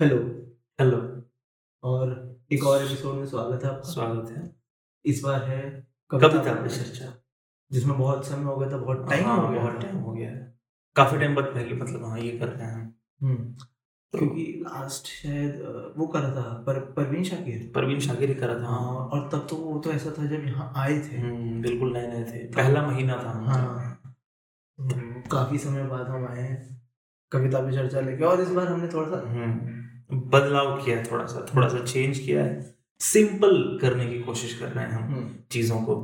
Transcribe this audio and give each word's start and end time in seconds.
Hello 0.00 0.16
hello. 0.80 0.98
और 1.82 2.10
एक 2.52 2.64
और 2.64 2.82
एपिसोड 2.84 3.14
में 3.14 3.26
स्वागत 3.26 3.64
है 3.64 3.70
आपका। 3.70 3.92
स्वागत 3.92 4.30
है। 4.30 4.56
इस 5.04 5.22
बार 5.24 5.42
है 5.42 5.88
कविता 6.10 6.54
पे 6.54 6.68
चर्चा। 6.68 7.12
जिसमें 7.72 7.98
बहुत 7.98 8.26
समय 8.26 8.44
हो 8.44 8.56
गया 8.56 8.70
था 8.70 8.76
बहुत 8.76 9.10
टाइम 9.10 9.24
हाँ, 9.26 9.36
हो 9.36 9.48
गया 9.48 9.62
बहुत 9.62 9.82
टाइम 9.82 9.96
हो 9.96 10.12
गया 10.12 10.30
है। 10.30 10.58
काफ़ी 10.96 11.18
टाइम 11.18 11.34
बाद 11.34 11.44
पहले 11.44 11.74
मतलब 11.74 12.04
हाँ 12.04 12.18
ये 12.18 12.38
कर 12.38 12.48
रहे 12.48 12.66
हैं। 12.66 12.94
हम्म, 13.22 13.52
तो 14.12 14.18
क्योंकि 14.18 14.42
लास्ट 14.60 15.06
शायद 15.06 15.60
वो 15.96 16.06
करा 16.06 16.30
था 16.30 16.64
पर 16.66 16.80
परवीन 16.80 17.24
शाकिर। 17.24 17.72
परवीन 17.74 18.00
शाकिर 18.00 18.28
ही 18.28 18.34
करा 18.34 18.54
था। 18.54 18.66
हाँ 18.66 18.96
और 18.96 19.28
तब 19.32 19.46
तो 19.50 19.56
वो 19.56 19.78
तो 19.78 19.92
ऐसा 19.92 20.10
था 20.10 20.26
जब 20.26 20.44
यहाँ 20.44 20.72
आए 20.76 20.98
थे। 20.98 21.16
हम्म, 21.16 21.62
बिल्कुल 21.62 21.92
नए 21.92 22.06
नए 22.06 22.24
थे 22.24 22.46
पहला 22.46 22.86
महीना 22.86 23.16
था 23.16 23.30
हाँ। 23.30 24.00
हम्म, 24.80 25.22
काफ़ी 25.22 25.58
समय 25.58 25.86
बाद 25.86 26.06
हम 26.06 26.26
आए 26.26 26.42
हैं। 26.42 26.82
कविता 27.32 27.60
पे 27.60 27.72
चर्चा 27.72 28.00
लेके 28.00 28.24
और 28.24 28.40
इस 28.40 28.48
बार 28.48 28.66
हमने 28.66 28.88
थोड़ा 28.88 29.08
सा 29.08 29.28
बदलाव 30.10 30.76
किया 30.84 30.96
है 30.96 31.04
थोड़ा 31.12 31.24
सा 31.26 31.46
थोड़ा 31.54 31.68
सा 31.68 31.84
चेंज 31.84 32.18
किया 32.18 32.44
है। 32.44 32.74
सिंपल 33.00 33.78
करने 33.82 34.06
की 34.06 34.18
कोशिश 34.20 34.58
कर 34.58 34.68
रहे 34.68 34.84
हैं 34.84 34.92
हम 34.92 35.02
हम्म, 35.04 35.28
चीज़ों 35.50 35.80
को। 35.82 35.94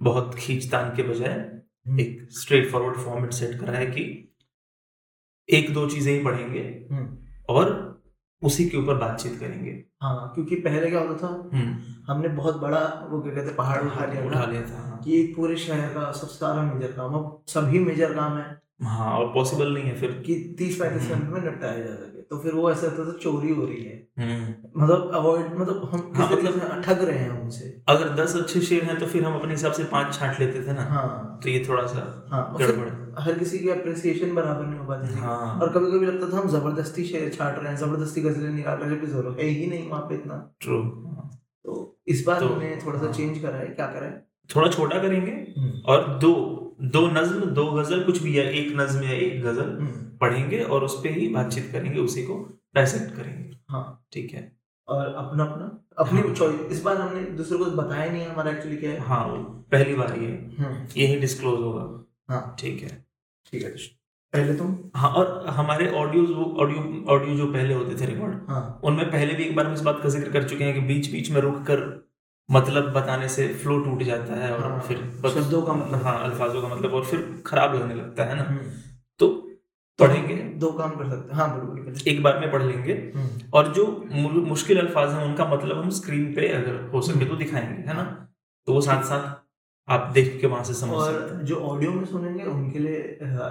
बहुत 0.00 0.34
खींचतान 0.34 0.90
के 0.96 1.02
बजाय 1.02 1.32
हम्म, 1.32 2.00
एक 2.00 2.28
स्ट्रेट 2.30 2.70
फॉरवर्ड 2.70 2.96
फॉर्मेट 2.96 3.32
सेट 3.32 3.58
कर 3.60 3.66
रहा 3.66 3.78
है 3.78 3.86
कि 3.86 4.02
एक 5.48 5.72
दो 5.74 5.88
चीज़ें 5.90 6.12
ही 6.12 6.24
पढ़ेंगे 6.24 6.60
हम्म, 6.92 7.16
और 7.48 7.70
उसी 8.42 8.68
के 8.68 8.76
ऊपर 8.76 8.94
बातचीत 8.94 9.38
करेंगे। 9.40 9.70
हाँ 10.02 10.32
क्योंकि 10.34 10.56
पहले 10.56 10.90
क्या 10.90 11.00
होता 11.00 11.26
था 11.26 12.12
हमने 12.12 12.28
बहुत 12.28 12.56
बड़ा 12.56 12.80
वो 13.10 13.20
क्या 13.20 13.34
कहते 13.34 13.54
पहाड़ 13.54 13.80
उठा 13.82 14.04
लिया 14.04 14.24
उठा 14.26 14.44
लिया 14.44 14.62
था 14.62 14.80
हाँ। 14.82 14.98
कि 15.04 15.20
एक 15.20 15.36
पूरे 15.36 15.56
शहर 15.56 15.88
का 15.88 16.10
सब 16.12 16.28
सारा 16.28 16.62
मेजर 16.62 16.92
काम 16.92 17.14
अब 17.14 17.42
सभी 17.48 17.78
मेजर 17.78 18.14
काम 18.14 18.38
है। 18.38 18.60
हाँ 18.82 19.12
और 19.18 19.32
पॉसिबल 19.34 19.72
नहीं 19.74 19.84
है 19.84 19.94
फिर। 19.96 20.10
कि 20.26 20.34
तीस 20.58 20.80
पैंतीस। 20.80 21.10
मिनट 21.10 21.28
में 21.28 21.40
निपटाया 21.40 21.78
जा 21.78 21.94
सके। 21.94 22.11
तो 22.30 22.38
फिर 22.38 22.54
वो 22.54 22.70
ऐसा 22.70 22.86
होता 22.86 23.04
था 23.04 23.16
चोरी 23.18 23.54
हो 23.54 23.64
रही 23.66 23.82
है। 23.84 23.96
हम्म, 24.18 24.82
मतलब 24.82 25.10
अवॉइड 25.14 25.54
मतलब 25.58 25.90
हम 25.92 26.12
हाँ, 26.16 26.30
मतलब- 26.32 26.44
मतलब 26.44 26.82
ठग 26.84 27.02
रहे 27.02 27.18
हैं 27.18 27.42
उनसे 27.42 27.82
अगर 27.88 28.08
दस 28.08 28.36
अच्छे 28.36 28.60
शेर 28.60 28.84
हैं 28.84 28.98
तो 28.98 29.06
फिर 29.06 29.24
हम 29.24 29.34
अपने 29.34 29.50
हिसाब 29.52 29.72
से 29.72 29.84
पाँच 29.84 30.14
छांट 30.14 30.40
लेते 30.40 30.66
थे 30.66 30.72
ना। 30.72 30.82
हाँ। 30.82 31.40
तो 31.42 31.48
ये 31.48 31.64
थोड़ा 31.68 31.86
सा 31.86 32.28
हाँ 32.30 32.56
गड़बड़ 32.58 33.20
हर 33.22 33.38
किसी 33.38 33.58
की 33.58 33.68
अप्रिसिएशन 33.68 34.34
बराबर 34.34 34.66
नहीं 34.66 34.78
हो 34.80 34.86
पाती 34.86 35.14
थी। 35.14 35.18
हाँ। 35.18 35.58
और 35.60 35.72
कभी 35.72 35.90
कभी 35.92 36.06
लगता 36.06 36.32
था 36.32 36.40
हम 36.40 36.48
ज़बरदस्ती 36.48 37.04
शेर 37.04 37.28
छाट 37.28 37.58
रहे 37.58 37.68
हैं 37.68 37.76
ज़बरदस्ती 37.76 38.20
गजलें 38.22 38.50
निकाल 38.50 38.78
रहे 38.78 38.90
हैं 38.90 39.06
जबकि 39.06 39.42
है 39.42 39.48
ही 39.48 39.66
नहीं 39.66 39.88
वहाँ 39.90 40.02
पे 40.02 40.14
इतना। 40.14 40.54
ट्रू 40.60 40.78
तो 41.64 41.98
इस 42.06 42.24
बार 42.26 42.40
तो- 42.40 42.50
हमने 42.52 42.78
थोड़ा 42.86 42.98
सा 42.98 43.04
हाँ। 43.04 43.12
चेंज 43.14 43.38
करा 43.38 43.56
है 43.56 43.66
क्या 43.66 43.86
करा 43.86 44.06
है? 44.06 44.26
थोड़ा 44.56 44.68
छोटा 44.68 44.98
करेंगे 44.98 45.32
और 45.82 46.18
दो 46.18 46.32
दो 46.82 47.06
नज्म 47.08 47.46
दो 47.54 47.64
गज़ल 47.72 48.02
कुछ 48.04 48.22
भी 48.22 48.34
है 48.36 48.44
एक 48.52 48.72
नज्म 48.76 49.02
या 49.02 49.12
एक 49.12 49.42
गज़ल 49.42 49.70
हम्म, 49.70 50.02
पढ़ेंगे 50.20 50.62
और 50.62 50.84
उस 50.84 50.98
पे 51.02 51.08
ही 51.08 51.28
बातचीत 51.28 51.70
करेंगे 51.72 52.00
उसी 52.00 52.22
को 52.22 52.38
डायसेक्ट 52.74 53.14
करेंगे। 53.16 53.56
हाँ। 53.70 53.84
ठीक 54.12 54.32
है? 54.34 54.50
और 54.88 55.14
अपना 55.14 55.44
अपना 55.44 55.78
अपनी 55.98 56.20
हाँ। 56.20 56.34
चॉइस 56.34 56.72
इस 56.72 56.82
बार 56.82 56.96
हमने 56.96 57.22
दूसरे 57.36 57.58
को 57.58 57.64
बताया 57.64 58.10
नहीं 58.12 58.22
है 58.22 58.30
हमारा 58.30 58.50
एक्चुअली 58.50 58.76
क्या 58.76 58.90
है। 58.90 58.98
हाँ 59.00 59.26
पहली 59.72 59.94
बार 59.94 60.18
ये। 60.18 60.28
हम्म, 60.58 60.86
यही 60.96 61.16
डिस्क्लोज 61.20 61.60
होगा। 61.60 61.82
हाँ। 62.30 62.56
ठीक 62.60 62.82
है? 62.82 63.04
ठीक 63.52 63.62
है 63.62 63.70
पहले 64.32 64.54
तुम? 64.58 64.76
हाँ 64.96 65.10
और 65.10 65.46
हमारे 65.48 65.90
ऑडियो 65.90 66.44
ऑडियो 66.62 67.04
ऑडियो 67.14 67.36
जो 67.36 67.46
पहले 67.52 67.74
होते 67.74 68.00
थे 68.00 68.06
रिकॉर्ड 68.06 68.34
हाँ। 68.48 68.80
उनमें 68.84 69.10
पहले 69.10 69.34
भी 69.34 69.44
एक 69.44 69.56
बार 69.56 69.66
हम 69.66 69.72
इस 69.74 69.80
बात 69.80 70.00
का 70.02 70.08
ज़िक्र 70.08 70.30
कर 70.32 70.48
चुके 70.48 70.64
हैं 70.64 70.74
कि 70.74 70.80
बीच 70.80 71.10
बीच 71.12 71.30
में 71.30 71.40
रुक 71.40 71.62
कर 71.62 71.80
मतलब 72.48 72.92
बताने 72.92 73.28
से 73.28 73.46
फ्लो 73.54 73.78
टूट 73.78 74.02
जाता 74.02 74.34
है 74.34 74.52
और 74.56 74.62
हाँ, 74.62 74.80
फिर 74.80 74.96
शब्दों 75.34 75.62
का 75.62 75.72
मतलब 75.72 76.02
हाँ 76.02 76.18
अल्फाजों 76.24 76.62
का 76.62 76.68
मतलब 76.68 76.94
और 76.94 77.04
फिर 77.04 77.42
खराब 77.46 77.74
लगने 77.74 77.94
लगता 77.94 78.24
है 78.24 78.36
ना। 78.36 78.42
हम्म, 78.42 78.70
तो 79.20 79.28
पढ़ेंगे। 79.98 80.34
दो 80.60 80.70
काम 80.72 80.90
कर 80.90 81.08
सकते 81.10 81.28
हैं। 81.28 81.38
हाँ 81.38 81.48
बोलो 81.50 81.72
बोलो 81.72 82.10
एक 82.10 82.22
बार 82.22 82.38
में 82.40 82.50
पढ़ 82.52 82.62
लेंगे। 82.62 82.92
हम्म, 83.16 83.28
और 83.54 83.72
जो 83.72 83.86
मुश्किल 84.48 84.78
अल्फाज 84.78 85.12
हैं 85.12 85.24
उनका 85.24 85.44
मतलब 85.46 85.78
हम 85.78 85.90
स्क्रीन 85.90 86.32
पे 86.34 86.48
अगर 86.48 86.80
हो 86.94 87.00
सके 87.02 87.24
तो 87.24 87.36
दिखाएँगे 87.36 87.88
है 87.88 87.96
ना? 87.96 88.04
तो 88.68 88.72
वो 88.72 88.80
साथ 88.80 89.02
साथ 89.04 89.40
आप 89.88 90.10
देख 90.14 90.38
के 90.40 90.46
वहाँ 90.46 90.64
से 90.64 90.74
समझ 90.74 90.90
और 90.94 91.40
जो 91.44 91.56
ऑडियो 91.70 91.92
में 91.92 92.04
सुनेंगे 92.04 92.44
उनके 92.44 92.78
लिए 92.78 92.98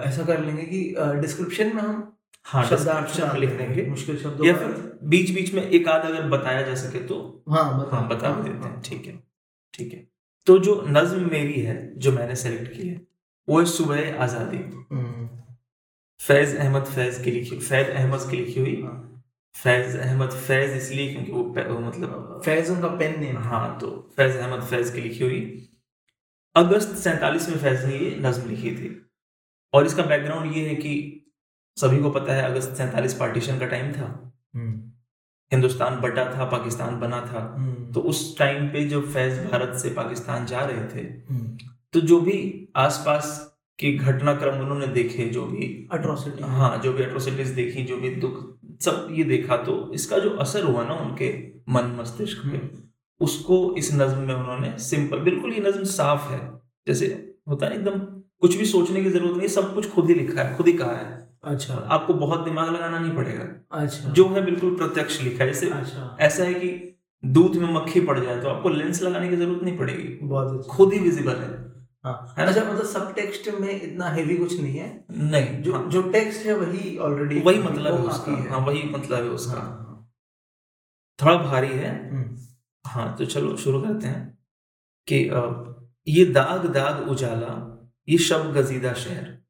ऐसा 0.06 0.24
कर 0.24 0.40
लेंगे 0.40 0.62
कि 0.62 0.80
डिस्क्रिप्शन 1.20 1.76
में 1.76 1.82
हम 1.82 2.12
हाँ 2.46 2.62
में 2.64 3.40
लिख 3.40 3.50
देंगे, 3.50 3.82
मुश्किल 3.86 4.16
शब्दों 4.18 4.46
या 4.46 4.54
फिर 4.56 4.98
बीच 5.04 5.30
बीच 5.30 5.52
में 5.54 5.62
एक 5.62 5.88
आध 5.88 6.04
अगर 6.04 6.28
बताया 6.28 6.62
जा 6.62 6.74
सके 6.74 6.98
तो 7.06 7.44
हाँ 7.48 7.64
बता 7.78 7.96
हाँ 7.96 8.08
बता 8.08 8.28
हाँ, 8.28 8.42
देते 8.42 8.56
हैं। 8.56 8.62
हाँ। 8.62 8.80
ठीक 8.84 9.06
है 9.06 9.18
ठीक 9.74 9.92
है। 9.92 10.06
तो 10.46 10.58
जो 10.58 10.82
नज्म 10.88 11.30
मेरी 11.30 11.60
है 11.60 11.76
जो 11.98 12.12
मैंने 12.12 12.36
सेलेक्ट 12.36 12.72
की 12.72 12.88
है 12.88 13.00
वो 13.48 13.58
है 13.60 13.64
सुबह 13.68 14.22
आज़ादी। 14.22 14.56
हम्म, 14.56 15.28
फैज 16.20 16.56
अहमद 16.56 16.84
फैज 16.86 17.22
की 17.24 17.30
लिखी 17.30 17.58
फैज 17.58 17.90
अहमद 17.90 18.30
की 18.30 18.36
लिखी 18.36 18.60
हुई। 18.60 18.80
हाँ। 18.82 18.98
फैज 19.54 19.96
अहमद 19.96 20.30
फैज 20.30 20.76
इसलिए 20.76 21.12
क्योंकि 21.12 21.32
वो, 21.32 21.42
वो 21.42 21.78
मतलब 21.80 22.40
फैज 22.44 22.70
उनका 22.70 22.88
पेन 22.88 23.18
नेम 23.20 23.38
हाँ। 23.38 23.78
तो 23.80 23.88
फैज 24.16 24.36
अहमद 24.36 24.62
फैज 24.62 24.90
की 24.90 25.00
लिखी 25.00 25.24
हुई। 25.24 25.68
अगस्त 26.56 26.96
सैतालीस 26.98 27.48
में 27.48 27.56
फैज 27.58 27.84
ने 27.84 27.98
ये 27.98 28.14
नज्म 28.20 28.48
लिखी 28.50 28.70
थी। 28.76 28.96
और 29.74 29.86
इसका 29.86 30.02
बैकग्राउंड 30.02 30.56
ये 30.56 30.68
है 30.68 30.74
कि 30.74 30.94
सभी 31.76 31.98
को 31.98 32.10
पता 32.10 32.34
है 32.34 32.42
अगस्त 32.42 32.74
सैतालीस 32.76 33.14
पार्टीशन 33.14 33.58
का 33.58 33.66
टाइम 33.66 33.92
था। 33.92 34.06
हम्म, 34.54 34.72
हिंदुस्तान 35.52 36.00
बटा 36.00 36.24
था 36.34 36.44
पाकिस्तान 36.44 36.98
बना 37.00 37.20
था। 37.20 37.40
हम्म, 37.58 37.92
तो 37.92 38.00
उस 38.00 38.38
टाइम 38.38 38.68
पे 38.68 38.84
जब 38.88 39.08
फैज 39.12 39.38
भारत 39.50 39.74
से 39.78 39.90
पाकिस्तान 39.90 40.46
जा 40.46 40.64
रहे 40.64 40.84
थे 40.94 41.06
हम्म, 41.30 41.56
तो 41.92 42.00
जो 42.00 42.20
भी 42.20 42.68
आसपास 42.76 43.48
के 43.78 43.92
घटनाक्रम 43.92 44.60
उन्होंने 44.60 44.86
देखे 44.86 45.24
जो 45.24 45.44
भी 45.46 45.88
atrocity 45.94 46.42
हाँ 46.42 46.80
जो 46.84 46.92
भी 46.92 47.02
अट्रोसिटीज 47.02 47.48
देखी 47.48 47.82
जो 47.84 47.96
भी 47.96 48.10
दुख 48.16 48.58
सब 48.82 49.08
ये 49.10 49.24
देखा 49.24 49.56
तो 49.56 49.92
इसका 49.94 50.18
जो 50.18 50.30
असर 50.30 50.64
हुआ 50.64 50.84
ना 50.84 50.94
उनके 50.94 51.30
मन 51.68 51.94
मस्तिष्क 51.98 52.44
हम्म, 52.44 52.68
उसको 53.20 53.74
इस 53.78 53.92
नज्म 53.94 54.18
में 54.18 54.34
उन्होंने 54.34 54.78
सिंपल 54.78 55.18
बिल्कुल 55.18 55.52
ये 55.52 55.60
नज्म 55.60 55.84
साफ़ 55.84 56.30
है। 56.32 56.40
जैसे 56.86 57.06
होता 57.48 57.66
है 57.66 57.74
एकदम 57.74 57.98
कुछ 58.40 58.56
भी 58.56 58.64
सोचने 58.64 59.02
की 59.02 59.10
ज़रूरत 59.10 59.36
नहीं 59.38 59.48
सब 59.48 59.74
कुछ 59.74 59.90
खुद 59.90 60.08
ही 60.08 60.14
लिखा 60.14 60.42
है 60.42 60.56
खुद 60.56 60.66
ही 60.66 60.72
कहा 60.72 60.96
है। 60.96 61.21
अच्छा। 61.44 61.74
आपको 61.74 62.14
बहुत 62.14 62.44
दिमाग 62.44 62.68
लगाना 62.74 62.98
नहीं 62.98 63.14
पड़ेगा। 63.16 63.44
अच्छा। 63.78 64.08
जो 64.10 64.28
है 64.28 64.44
बिल्कुल 64.44 64.76
प्रत्यक्ष 64.76 65.20
लिखा 65.20 65.44
है। 65.44 65.52
जैसे 65.52 65.70
अच्छा। 65.70 66.16
ऐसा 66.20 66.44
है 66.44 66.54
कि 66.54 66.98
दूध 67.24 67.56
में 67.56 67.72
मक्खी 67.74 68.00
पड़ 68.00 68.18
जाए 68.20 68.40
तो 68.40 68.48
आपको 68.48 68.68
लेंस 68.68 69.02
लगाने 69.02 69.28
की 69.28 69.36
ज़रूरत 69.36 69.62
नहीं 69.62 69.76
पड़ेगी। 69.78 70.18
बहुत 70.22 70.58
अच्छा। 70.58 70.74
खुद 70.74 70.92
ही 70.92 70.98
विजिबल 70.98 71.36
है। 71.36 71.50
हाँ। 72.04 72.34
अच्छा 72.38 72.62
मतलब 72.62 72.84
सब 72.84 73.12
टेक्स्ट 73.14 73.48
में 73.60 73.70
इतना 73.72 74.08
हेवी 74.10 74.36
कुछ 74.36 74.60
नहीं 74.60 74.76
है? 74.76 75.04
नहीं 75.10 75.62
जो 75.62 75.72
हाँ, 75.72 75.88
जो 75.90 76.02
टेक्स्ट 76.02 76.46
है 76.46 76.54
वही 76.54 76.96
ऑलरेडी 76.98 77.40
वही 77.40 77.58
मतलब 77.58 77.94
है 77.94 78.02
उसका। 78.04 78.32
हाँ। 78.50 78.60
वही 78.66 78.82
मतलब 78.88 79.24
है 79.24 79.30
उसका। 79.30 79.60
हाँ 79.60 80.08
थोड़ा 81.18 81.36
भारी 81.36 81.68
है। 81.68 81.90
हम्म, 82.10 82.36
हाँ 82.84 83.14
तो 83.18 83.24
चलो 83.24 83.56
शुरू 83.56 83.80
करते 83.82 84.06
हैं 84.06 84.38
कि 85.08 85.16
ये 86.08 86.24
दाग 86.26 86.66
दाग 86.74 87.08
उजाला 87.10 87.52
ये 88.08 88.18
शब 88.18 88.52
गजीदा 88.52 88.92
शहर। 88.94 89.41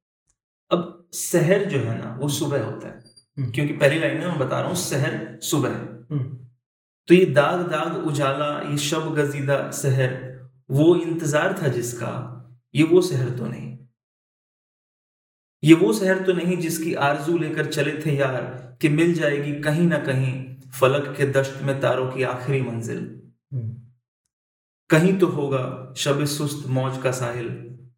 शहर 1.12 1.64
जो 1.64 1.78
है 1.78 1.98
ना 1.98 2.16
वो 2.20 2.28
सुबह 2.30 2.64
होता 2.64 2.88
है। 2.88 3.02
हम्म। 3.38 3.50
क्योंकि 3.50 3.72
पहली 3.74 3.98
लाइन 3.98 4.18
में 4.18 4.26
मैं 4.26 4.38
बता 4.38 4.60
रहा 4.60 4.68
हूँ 4.68 4.76
शहर 4.78 5.16
सुबह। 5.42 5.68
है 5.68 5.82
हम्म, 6.10 6.24
तो 7.08 7.14
ये 7.14 7.24
दाग 7.32 7.60
दाग 7.70 8.06
उजाला 8.06 8.48
ये 8.62 8.76
शब 8.80 9.14
गजीदा 9.14 9.70
शहर 9.72 10.20
वो 10.70 10.94
इंतज़ार 10.96 11.58
था 11.62 11.68
जिसका 11.70 12.10
ये 12.74 12.84
वो 12.84 13.02
शहर 13.02 13.30
तो 13.30 13.46
नहीं। 13.46 13.70
ये 15.62 15.74
वो 15.74 15.92
शहर 15.92 16.22
तो 16.22 16.32
नहीं 16.32 16.56
जिसकी 16.58 16.94
आरज़ू 17.02 17.36
लेकर 17.38 17.66
चले 17.66 17.92
थे 17.96 18.16
यार 18.16 18.42
कि 18.82 18.88
मिल 18.90 19.12
जाएगी 19.14 19.52
कहीं 19.60 19.86
ना 19.88 19.98
कहीं 20.00 20.32
फलक 20.70 21.14
के 21.16 21.26
दश्त 21.32 21.58
में 21.62 21.80
तारों 21.80 22.10
की 22.10 22.22
आखिरी 22.24 22.60
मंजिल। 22.62 22.98
हम्म, 23.52 23.74
कहीं 24.90 25.18
तो 25.18 25.26
होगा 25.28 25.64
शब 25.96 26.24
सुस्त 26.28 26.66
मौज 26.70 27.02
का 27.02 27.10
साहिल 27.12 27.48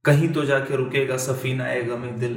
कहीं 0.04 0.28
तो 0.32 0.44
जाके 0.44 0.76
रुकेगा 0.76 1.16
सफीना 1.18 1.68
ए 1.68 1.82
गमे 1.82 2.12
दिल। 2.18 2.36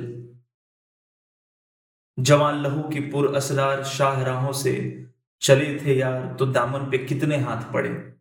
जवान 2.20 2.64
लहू 2.64 2.90
की 2.90 3.00
पुर 3.00 3.36
असरार 3.36 3.84
शाहराहों 3.84 4.52
से 4.52 5.06
चले 5.42 5.86
थे 5.86 5.98
यार 5.98 6.36
तो 6.40 6.46
दामन 6.46 6.80
पे 6.80 6.98
कितने 6.98 7.38
हाथ 7.38 7.74
पड़े? 7.74 8.14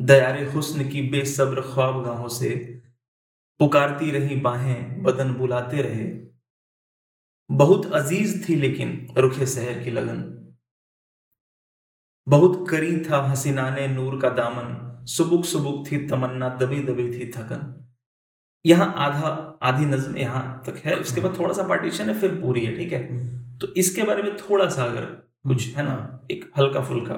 दयारे 0.00 0.50
हुस्न 0.50 0.88
की 0.88 1.02
बेसब्र 1.02 1.60
ख्वाब 1.60 2.04
गाहों 2.04 2.28
से 2.28 2.82
पुकारती 3.58 4.10
रही 4.10 4.36
बाहें 4.36 5.02
बदन 5.02 5.34
बुलाते 5.34 5.82
रहे। 5.82 6.26
बहुत 7.50 7.92
अज़ीज़ 7.92 8.48
थी 8.48 8.56
लेकिन 8.56 9.14
रुखे 9.18 9.46
शहर 9.46 9.84
की 9.84 9.90
लगन। 9.90 10.22
बहुत 12.28 12.68
करी 12.68 13.00
था 13.00 13.22
हसीनाने 13.22 13.88
नूर 13.88 14.20
का 14.20 14.28
दामन 14.28 15.06
सुबुक 15.06 15.44
सुबुक 15.44 15.92
थी 15.92 16.06
तमन्ना 16.06 16.48
दबी 16.48 16.78
दबी 16.80 17.18
थी 17.18 17.30
थकन। 17.30 17.83
यहाँ 18.64 18.92
आधा 18.96 19.28
आधी 19.62 19.84
नज्म 19.86 20.16
यहाँ 20.16 20.62
तक 20.66 20.76
है 20.84 20.96
उसके 20.96 21.20
बाद 21.20 21.38
थोड़ा 21.38 21.52
सा 21.54 21.62
पार्टीशन 21.68 22.08
है 22.08 22.18
फिर 22.20 22.34
पूरी 22.40 22.64
है 22.64 22.76
ठीक 22.76 22.92
है? 22.92 23.08
हम्म, 23.10 23.58
तो 23.58 23.66
इसके 23.74 24.02
बारे 24.02 24.22
में 24.22 24.36
थोड़ा 24.36 24.68
सा 24.68 24.84
अगर 24.84 25.04
कुछ 25.48 25.66
है 25.76 25.82
ना 25.84 26.26
एक 26.30 26.50
हल्का 26.58 26.80
फुल्का 26.82 27.14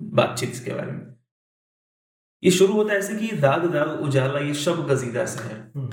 बातचीत 0.00 0.50
इसके 0.50 0.74
बारे 0.74 0.92
में। 0.92 1.06
ये 2.42 2.50
शुरू 2.50 2.72
होता 2.72 2.92
है 2.92 2.98
ऐसे 2.98 3.14
कि 3.16 3.36
दाग 3.36 3.64
दाग 3.72 4.00
उजाला 4.02 4.38
ये 4.40 4.54
शब 4.56 4.86
गजीदा 4.86 5.24
शहर। 5.26 5.56
हम्म, 5.76 5.90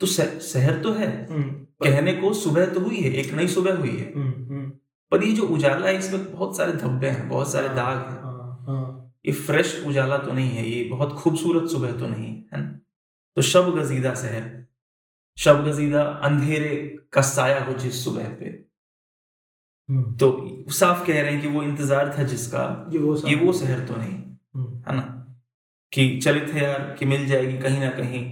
तो 0.00 0.06
शहर 0.06 0.80
तो 0.82 0.92
है 0.92 1.10
हम्म, 1.30 1.50
कहने 1.84 2.12
को 2.12 2.32
सुबह 2.34 2.66
तो 2.66 2.80
हुई 2.80 2.96
है 2.96 3.12
एक 3.20 3.32
नई 3.34 3.48
सुबह 3.48 3.76
हुई 3.76 3.96
है। 3.96 4.12
हम्म, 4.14 4.32
हम्म, 4.48 4.68
पर 5.12 5.24
ये 5.24 5.32
जो 5.32 5.46
उजाला 5.48 5.86
है 5.86 5.96
इसमें 5.98 6.32
बहुत 6.32 6.56
सारे 6.56 6.72
धब्बे 6.74 7.08
हैं 7.08 7.28
बहुत 7.28 7.52
सारे 7.52 7.68
दाग 7.68 7.96
हैं। 7.98 8.20
हाँ 8.22 8.64
हाँ। 8.66 9.12
ये 9.26 9.32
फ्रेश 9.32 9.82
उजाला 9.86 10.18
तो 10.18 10.32
नहीं 10.32 10.50
है 10.50 10.68
ये 10.68 10.82
बहुत 10.90 11.12
खूबसूरत 11.12 11.70
सुबह 11.70 11.92
तो 11.92 12.06
नहीं 12.06 12.34
है 12.52 12.60
ना? 12.60 12.78
तो 13.36 13.42
शब 13.42 13.74
गजीदा 13.76 14.14
शहर 14.14 14.48
शब 15.38 15.64
गजीदा 15.66 16.02
अंधेरे 16.24 16.74
का 17.12 17.22
साया 17.22 17.62
हो 17.64 17.72
जिस 17.74 18.04
सुबह 18.04 18.28
पे। 18.38 18.46
हम्म, 19.88 20.16
तो 20.16 20.66
साफ़ 20.70 21.06
कह 21.06 21.20
रहे 21.22 21.32
हैं 21.32 21.40
कि 21.42 21.48
वो 21.48 21.62
इंतज़ार 21.62 22.14
था 22.18 22.22
जिसका 22.24 22.64
ये 22.92 22.98
वो 22.98 23.16
ये 23.28 23.34
वो 23.36 23.52
शहर 23.52 23.80
तो 23.86 23.96
नहीं 23.96 24.12
हम्म, 24.12 24.82
है 24.88 24.96
ना? 24.96 25.02
कि 25.92 26.18
चले 26.18 26.40
थे 26.46 26.58
यार 26.58 26.94
कि 26.98 27.06
मिल 27.06 27.26
जाएगी 27.26 27.58
कहीं 27.58 27.80
ना 27.80 27.90
कहीं। 27.90 28.22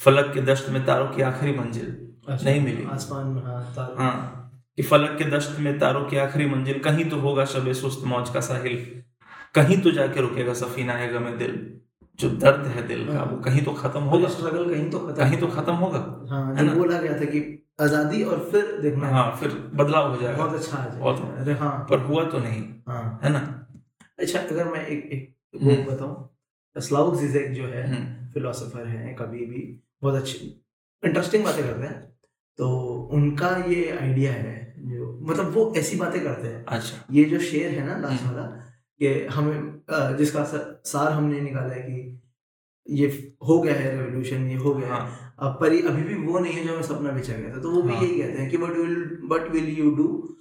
फलक 0.00 0.32
के 0.34 0.40
दश्त 0.42 0.68
में 0.70 0.84
तारों 0.86 1.08
की 1.08 1.22
आखिरी 1.22 1.52
मंजिल 1.52 1.86
अच्छा, 2.28 2.44
नहीं 2.44 2.60
मिली। 2.60 2.84
आसमान 2.90 3.26
में 3.26 3.42
हाँ 3.42 3.94
हाँ 3.98 4.62
कि 4.78 4.82
फलक 4.82 5.16
के 5.18 5.24
दश्त 5.30 5.58
में 5.60 5.78
तारों 5.78 6.04
की 6.04 6.16
आखिरी 6.16 6.46
मंजिल 6.46 6.78
कहीं 6.80 7.08
तो 7.10 7.16
होगा 7.20 7.44
शबे 7.44 7.74
सुस्त 7.74 8.04
मौज 8.06 8.30
का 8.30 8.40
साहिल। 8.40 9.02
कहीं 9.54 9.80
तो 9.82 9.90
जाके 9.90 10.20
रुकेगा 10.20 10.54
सफीना 10.54 10.92
है 10.92 11.12
गमे 11.12 11.36
दिल। 11.36 11.56
जो 12.20 12.28
दर्द 12.42 12.66
है 12.66 12.86
दिल 12.88 13.06
का 13.06 13.22
वो 13.22 13.36
कहीं 13.40 13.62
तो 13.64 13.72
खत्म 13.72 14.00
होगा। 14.04 14.28
स्ट्रगल 14.28 14.68
कहीं 14.70 14.90
तो 14.90 14.98
खत्म। 14.98 15.14
कहीं 15.14 15.38
तो 15.40 15.46
खत्म 15.48 15.74
होगा 15.74 15.98
हाँ 16.30 16.54
है 16.56 16.64
ना? 16.64 16.74
बोला 16.74 16.98
गया 16.98 17.18
था 17.20 17.24
कि 17.24 17.40
आज़ादी 17.80 18.22
और 18.24 18.48
फिर 18.52 18.76
देखना 18.82 19.08
हाँ। 19.08 19.36
फिर 19.40 19.54
बदलाव 19.74 20.10
हो 20.10 20.20
जाएगा। 20.22 20.36
बहुत 20.36 20.54
अच्छा 20.54 20.76
आ 20.76 20.86
बहुत। 20.96 21.20
अरे 21.38 21.52
हाँ। 21.54 21.70
पर 21.90 22.00
हुआ 22.00 22.24
तो 22.24 22.38
नहीं 22.38 22.62
हाँ। 22.88 23.20
है 23.24 23.32
ना? 23.32 23.38
अच्छा 24.18 24.38
अगर 24.40 24.64
मैं 24.64 24.86
एक 24.86 25.08
एक 25.12 25.34
वो 25.54 25.70
हम्म। 25.70 25.84
बताऊँ 25.84 26.80
स्लाउग 26.82 27.18
जिजेक 27.20 27.52
जो 27.52 27.66
है 27.66 27.86
हम्म, 27.88 28.30
फिलोसोफर 28.32 28.86
हैं 28.86 29.14
कभी 29.16 29.44
भी 29.46 29.62
बहुत 30.02 30.14
अच्छी 30.14 30.38
इंटरेस्टिंग 31.02 31.44
बातें 31.44 31.62
करते 31.64 31.86
हैं। 31.86 31.98
तो 32.58 32.68
उनका 33.12 33.48
ये 33.68 33.90
आइडिया 33.98 34.32
है 34.32 34.54
जो 34.80 35.18
मतलब 35.22 35.52
वो 35.54 35.72
ऐसी 35.76 35.96
बातें 35.96 36.22
करते 36.22 36.48
हैं। 36.48 36.64
अच्छा। 36.66 37.04
ये 37.10 37.24
जो 37.24 37.38
शेर 37.40 37.70
है 37.70 37.86
ना 37.86 37.96
लास्ट 37.98 38.22
हम्म। 38.22 38.34
वाला 38.34 38.46
कि 39.02 39.26
हमें 39.26 39.82
जिसका 40.16 40.44
सार 40.84 41.12
हमने 41.12 41.40
निकाला 41.40 41.74
है 41.74 41.82
कि 41.82 42.22
ये 42.90 43.36
हो 43.48 43.60
गया 43.60 43.74
है 43.74 43.98
रेवोल्यूशन 43.98 44.48
ये 44.48 44.56
हो 44.56 44.74
गया 44.74 44.94
है। 44.94 45.00
हाँ। 45.00 45.58
पर 45.60 45.72
ये 45.72 45.88
अभी 45.88 46.02
भी 46.02 46.14
वो 46.14 46.38
नहीं 46.38 46.52
है 46.52 46.64
जो 46.64 46.72
हमें 46.72 46.82
सपना 46.82 47.10
बेचा 47.10 47.32
गया 47.32 47.56
था। 47.56 47.60
तो 47.60 47.70
वो 47.70 47.82
भी 47.82 47.94
हाँ। 47.94 48.02
यही 48.02 48.20
कहते 48.20 48.42
हैं 48.42 48.50
कि 48.50 48.56
but 48.56 48.70
will 48.70 49.04
but 49.04 49.50
will 49.50 49.78
you 49.78 49.90
do 49.90 50.36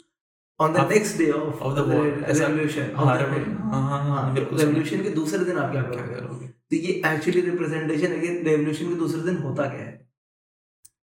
on 0.60 0.74
the 0.74 0.78
next 0.78 1.18
day 1.18 1.32
of 1.32 1.56
of 1.56 1.70
the 1.72 1.88
war, 1.88 2.24
ऐसा- 2.24 2.48
रेवोल्यूशन 2.48 2.84
रेवोल्यूशन 4.58 5.04
के 5.04 5.10
दूसरे 5.10 5.46
दिन 5.46 5.58
आप 5.58 5.72
क्या 5.72 5.82
करोगे? 5.82 6.48
तो 6.48 6.76
ये 6.76 7.02
एक्चुअली 7.06 7.42
रिप्रेजेंटेशन 7.42 8.08
है 8.08 8.20
कि 8.20 8.28
रेवोल्यूशन 8.28 8.90
के 8.90 8.96
दूसरे 8.96 9.22
दिन 9.22 9.38
होता 9.38 9.64
क्या 9.64 9.80
है। 9.80 10.10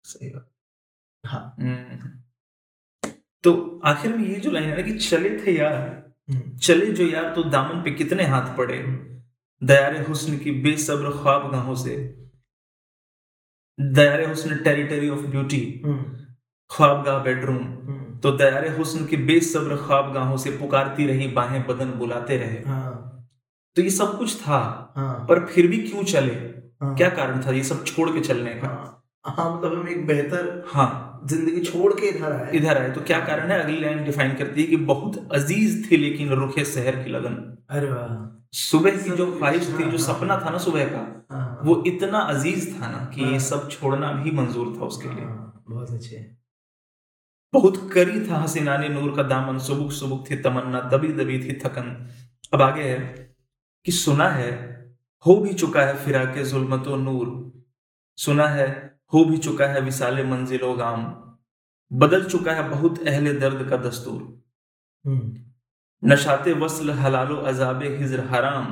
सही 0.05 0.31
बात। 0.31 0.51
हाँ। 1.27 1.57
हम्म। 1.61 2.11
तो 3.43 3.81
आखिर 3.85 4.17
में 4.17 4.29
ये 4.29 4.35
जो 4.35 4.51
लाइन 4.51 4.69
है 4.69 4.77
ना 4.77 4.83
कि 4.83 4.99
चले 4.99 5.47
थे 5.47 5.59
यार 5.59 6.04
चले 6.59 6.87
जो 6.87 7.07
यार 7.07 7.33
तो 7.35 7.43
दामन 7.43 7.83
पे 7.83 7.91
कितने 7.91 8.25
हाथ 8.25 8.57
पड़े? 8.57 8.79
दयारे 9.63 9.99
हुस्न 9.99 10.39
की 10.39 10.51
बेसब्र 10.51 11.11
ख्वाब 11.11 11.51
गाहों 11.53 11.75
से। 11.75 11.97
दयारे 13.81 14.27
हुस्न 14.27 14.57
टेरिटरी 14.57 15.09
ऑफ़ 15.09 15.21
ब्यूटी 15.21 15.83
हम्म, 15.87 16.05
ख्वाबगाह 16.71 17.19
बेडरूम 17.19 17.57
हम्म, 17.57 18.19
तो 18.19 18.31
दयारे 18.31 18.69
हुस्न 18.69 19.07
की 19.07 19.17
बेसब्र 19.17 19.77
ख्वाब 19.77 20.13
गाहों 20.13 20.37
से 20.37 20.51
पुकारती 20.51 21.07
रही 21.07 21.29
बाहें 21.29 21.67
बदन 21.67 21.91
बुलाते 21.91 22.37
रहे। 22.37 22.59
हाँ। 22.67 22.93
तो 23.77 23.83
ये 23.83 23.91
सब 23.91 24.19
कुछ 24.19 24.37
था 24.43 24.59
हाँ। 24.97 25.27
पर 25.29 25.47
फिर 25.47 25.67
भी 25.67 25.79
क्यों 25.79 26.05
चले? 26.05 26.35
हाँ, 26.83 26.97
क्या 26.97 27.09
कारण 27.09 27.43
था 27.43 27.51
ये 27.51 27.65
सब 27.65 27.85
छोड़ 27.85 28.11
के 28.11 28.21
चलने 28.21 28.55
का? 28.55 28.69
हाँ। 28.69 28.91
हाँ 29.27 29.59
मतलब 29.59 29.79
हम 29.79 29.89
एक 29.89 30.07
बेहतर 30.07 30.65
हाँ। 30.69 31.04
ज़िंदगी 31.27 31.61
छोड़ 31.61 31.93
के 31.93 32.09
इधर 32.09 32.33
आए। 32.33 32.51
इधर 32.53 32.79
आए। 32.79 32.91
तो 32.91 33.01
क्या 33.01 33.19
कारण 33.21 33.51
है? 33.51 33.63
अगली 33.63 33.81
लाइन 33.81 34.05
डिफाइन 34.05 34.35
करती 34.35 34.61
है 34.61 34.67
कि 34.67 34.77
बहुत 34.77 35.29
अज़ीज़ 35.33 35.91
थी 35.91 35.97
लेकिन 35.97 36.29
रुखे 36.29 36.65
शहर 36.65 37.03
की 37.05 37.11
लगन। 37.11 37.65
अरे 37.71 37.91
वाह। 37.91 38.31
सुबह 38.53 38.91
की 38.91 39.11
जो 39.11 39.39
ख्वाहिश 39.39 39.69
थी। 39.69 39.83
जो 39.83 39.89
हाँ, 39.89 39.99
सपना 39.99 40.37
था 40.37 40.51
ना 40.51 40.59
सुबह 40.59 40.85
का 40.85 41.27
हाँ, 41.31 41.61
वो 41.65 41.83
इतना 41.87 42.19
अज़ीज़ 42.19 42.75
था 42.75 42.91
ना 42.91 43.11
कि 43.15 43.21
ये 43.21 43.31
हाँ। 43.31 43.39
सब 43.39 43.71
छोड़ना 43.71 44.13
भी 44.13 44.31
मंजूर 44.31 44.77
था 44.77 44.85
उसके 44.85 45.09
लिए। 45.09 45.25
हाँ, 45.25 45.65
बहुत 45.69 45.91
अच्छे। 45.91 46.27
बहुत 47.53 47.91
करी 47.93 48.29
था 48.29 48.39
हसीना 48.39 48.77
ने 48.77 48.89
नूर 48.89 49.17
का 49.17 49.23
दामन 49.23 49.59
सुबुक 49.59 49.93
सुबुक 49.93 50.31
थी 50.31 50.37
तमन्ना 50.37 50.81
दबी 50.81 51.09
दबी 51.09 51.39
थी 51.39 51.59
थकन। 51.65 52.09
अब 52.55 52.63
आगे 52.63 52.83
है 52.83 52.99
कि 53.87 53.93
सुना 53.93 54.29
है 54.29 54.51
हो 55.27 55.37
भी 55.37 55.53
चुका 55.55 55.81
है 55.81 55.97
फिरा 55.97 56.25
के 56.25 56.45
जुल्मतो 56.45 56.97
नूर। 56.97 57.53
सुना 58.17 58.47
है 58.47 58.94
हो 59.15 59.25
भी 59.25 59.39
चुका 59.39 59.67
है 59.67 59.81
विसाले 59.81 60.25
मंजिलो 60.25 60.73
गाम 60.75 61.05
बदल 61.91 62.25
चुका 62.25 62.53
है 62.53 62.69
बहुत 62.71 63.07
अहले 63.09 63.33
दर्द 63.33 63.69
का 63.71 63.77
दस्तूर। 63.79 64.23
हम्म, 65.05 65.35
नशाते 66.03 66.53
वसल 66.53 66.91
हलालो 66.91 67.37
अजाबे 67.37 67.89
हिजर 67.97 68.25
हराम। 68.25 68.67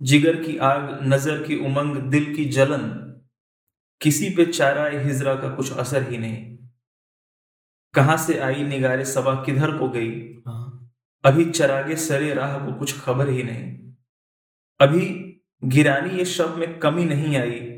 जिगर 0.00 0.36
की 0.42 0.56
आग 0.58 0.98
नज़र 1.02 1.42
की 1.42 1.56
उमंग 1.66 1.96
दिल 2.10 2.34
की 2.34 2.44
जलन। 2.44 2.86
किसी 4.00 4.30
पे 4.30 4.46
चारा 4.46 4.86
हिजरा 4.86 5.34
का 5.34 5.48
कुछ 5.48 5.72
असर 5.72 6.08
ही 6.10 6.18
नहीं। 6.18 6.56
कहाँ 7.94 8.16
से 8.16 8.38
आई 8.38 8.62
निगारे 8.62 9.04
सबा 9.04 9.34
किधर 9.34 9.76
को 9.78 9.88
गई। 9.88 10.10
हाँ, 10.46 10.90
अभी 11.24 11.44
चरागे 11.50 11.96
सरे 11.96 12.34
राह 12.34 12.58
को 12.58 12.72
कुछ 12.72 13.00
खबर 13.00 13.28
ही 13.28 13.42
नहीं। 13.42 13.94
अभी 14.80 15.06
गिरानी 15.62 16.18
ये 16.18 16.24
शब 16.24 16.56
में 16.58 16.78
कमी 16.78 17.04
नहीं 17.04 17.36
आई। 17.36 17.73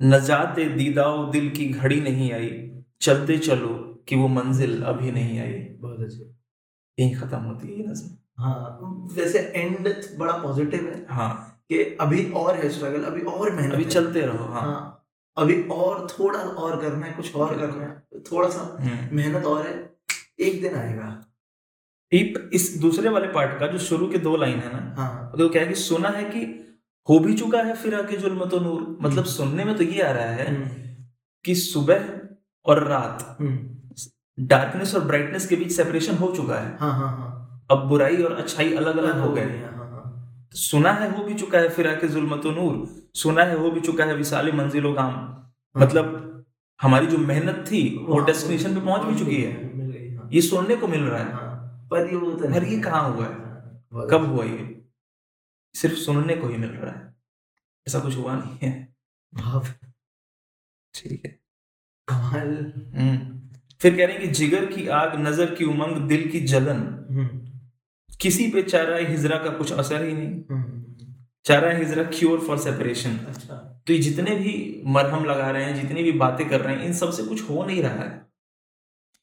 नजाते 0.00 0.64
दीदाओ 0.64 1.30
दिल 1.30 1.50
की 1.50 1.66
घड़ी 1.68 2.00
नहीं 2.00 2.32
आई। 2.32 2.50
चलते 3.00 3.38
चलो 3.38 3.68
कि 4.08 4.16
वो 4.16 4.28
मंजिल 4.28 4.82
अभी 4.82 5.12
नहीं 5.12 5.40
आई। 5.40 5.52
बहुत 5.52 6.00
अच्छे। 6.00 6.34
यही 6.98 7.14
खत्म 7.14 7.38
होती 7.38 7.68
है 7.68 7.78
ये 7.80 7.86
नज्म। 7.86 8.42
हाँ 8.42 8.78
वैसे 9.14 9.38
एंड 9.38 9.88
बड़ा 10.18 10.32
पॉजिटिव 10.32 10.84
है 10.88 11.06
हाँ। 11.10 11.62
कि 11.68 11.82
अभी 12.00 12.30
और 12.30 12.56
है 12.56 12.68
स्ट्रगल 12.68 13.04
अभी 13.04 13.20
और 13.20 13.50
मेहनत 13.54 13.74
अभी 13.74 13.84
चलते 13.84 14.20
रहो 14.20 14.44
हाँ। 14.44 14.60
हाँ 14.62 15.06
अभी 15.36 15.62
और 15.62 16.06
थोड़ा 16.10 16.38
और 16.38 16.80
करना 16.80 17.06
है 17.06 17.12
कुछ 17.12 17.34
और 17.36 17.58
करना 17.58 17.84
है। 17.84 18.20
थोड़ा 18.20 18.48
सा 18.48 18.78
हम्म। 18.80 19.16
मेहनत 19.16 19.44
और 19.44 19.66
है 19.66 19.74
एक 20.40 20.62
दिन 20.62 20.74
आएगा। 20.74 21.24
इस 22.12 22.78
दूसरे 22.80 23.08
वाले 23.08 23.26
पार्ट 23.26 23.58
का 23.60 23.66
जो 23.66 23.78
शुरू 23.78 24.06
के 24.08 24.18
दो 24.18 24.36
लाइन 24.36 24.58
है 24.58 24.72
ना 24.72 24.94
हाँ। 24.98 25.32
तो 25.38 25.48
क्या 25.48 25.62
है 25.62 25.68
कि 25.68 25.74
सुना 25.74 26.08
है 26.08 26.24
कि 26.24 26.67
हो 27.08 27.18
भी 27.18 27.34
चुका 27.34 27.58
है 27.58 27.74
फिर 27.74 28.16
जुल्म 28.16 28.44
तो 28.44 28.58
नूर 28.60 28.98
मतलब 29.02 29.18
हम्म। 29.18 29.22
सुनने 29.22 29.64
में 29.64 29.76
तो 29.76 29.82
ये 29.82 30.02
आ 30.02 30.10
रहा 30.12 30.24
है 30.24 30.56
हम्म, 30.56 30.68
कि 31.44 31.54
सुबह 31.54 32.08
और 32.66 32.82
रात 32.84 33.36
हम्म, 33.40 33.58
डार्कनेस 34.38 34.94
और 34.94 35.04
ब्राइटनेस 35.04 35.46
के 35.46 35.56
बीच 35.56 35.72
सेपरेशन 35.72 36.14
हो 36.14 36.32
चुका 36.36 36.54
है। 36.54 36.76
हाँ 36.80 36.92
हाँ 36.92 37.08
हाँ। 37.08 37.66
अब 37.70 37.78
बुराई 37.78 38.16
और 38.16 38.32
अच्छाई 38.32 38.74
अलग 38.74 38.96
अलग 38.96 39.18
हो 39.20 39.32
गए 39.32 39.42
हाँ, 39.42 39.72
हाँ, 39.76 39.90
हाँ। 39.90 40.50
सुना 40.54 40.92
है 40.92 41.16
हो 41.16 41.24
भी 41.24 41.34
चुका 41.34 41.58
है 41.58 41.68
फिर 41.68 41.88
आके 41.88 42.08
तो 42.08 42.50
नूर 42.50 42.86
सुना 43.14 43.42
है 43.42 43.58
हो 43.58 43.70
भी 43.70 43.80
चुका 43.80 44.04
है 44.04 44.14
विशाली 44.14 44.52
मंजिलो 44.52 44.92
गाम। 44.92 45.36
मतलब 45.82 46.44
हमारी 46.82 47.06
जो 47.06 47.18
मेहनत 47.18 47.64
थी 47.72 48.04
वो 48.08 48.18
डेस्टिनेशन 48.18 48.74
पे 48.74 48.80
पहुँच 48.80 49.02
भी 49.02 49.18
चुकी 49.18 49.42
है। 49.42 50.30
ये 50.32 50.40
सुनने 50.40 50.76
को 50.76 50.86
मिल 50.86 51.02
रहा 51.02 51.18
है। 51.18 51.32
हाँ, 51.32 51.88
पर 51.90 52.06
ये 52.06 52.20
तो 52.20 52.54
पर 52.54 52.64
ये 52.64 52.78
कहाँ 52.78 53.12
हुआ? 53.12 53.24
हाँ, 53.24 54.06
कब 54.10 54.32
हुआ 54.32 54.44
ये? 54.44 54.77
सिर्फ़ 55.74 55.94
सुनने 55.94 56.36
को 56.36 56.48
ही 56.48 56.56
मिल 56.56 56.70
रहा 56.70 56.92
है। 56.92 57.14
ऐसा 57.86 58.00
कुछ 58.00 58.16
हुआ 58.16 58.34
नहीं 58.36 58.68
है। 58.68 58.94
भाव। 59.34 59.66
ठीक 60.94 61.22
है। 61.26 61.38
कमाल। 62.08 62.72
हम्म। 62.96 63.38
फिर 63.80 63.96
कह 63.96 64.06
रहे 64.06 64.16
हैं 64.16 64.20
कि 64.20 64.28
जिगर 64.28 64.66
की 64.66 64.88
आग 64.88 65.20
नज़र 65.20 65.54
की 65.54 65.64
उमंग 65.64 66.08
दिल 66.08 66.28
की 66.30 66.40
जलन। 66.40 66.80
हम्म, 67.10 67.50
किसी 68.20 68.50
पे 68.50 68.62
चारा 68.62 68.96
हिजरा 68.96 69.36
का 69.38 69.50
कुछ 69.50 69.72
असर 69.72 70.04
ही 70.04 70.12
नहीं। 70.12 70.42
हम्म, 70.50 70.84
चारा 71.44 71.70
हिजरा 71.70 72.04
क्योर 72.04 72.40
फॉर 72.40 72.58
सेपरेशन 72.58 73.16
अच्छा। 73.18 73.82
तो 73.86 73.92
ये 73.92 73.98
जितने 73.98 74.34
भी 74.34 74.82
मरहम 74.86 75.24
लगा 75.24 75.50
रहे 75.50 75.64
हैं 75.64 75.74
जितनी 75.82 76.02
भी 76.02 76.12
बातें 76.12 76.48
कर 76.48 76.60
रहे 76.60 76.76
हैं 76.76 76.84
इन 76.84 76.92
सबसे 76.92 77.22
कुछ 77.22 77.50
हो 77.50 77.64
नहीं 77.64 77.82
रहा 77.82 78.02
है। 78.04 78.26